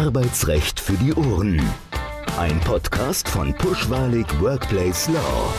Arbeitsrecht 0.00 0.80
für 0.80 0.94
die 0.94 1.12
Ohren. 1.12 1.60
Ein 2.38 2.58
Podcast 2.60 3.28
von 3.28 3.52
Pushwalig 3.52 4.26
Workplace 4.40 5.08
Law. 5.08 5.52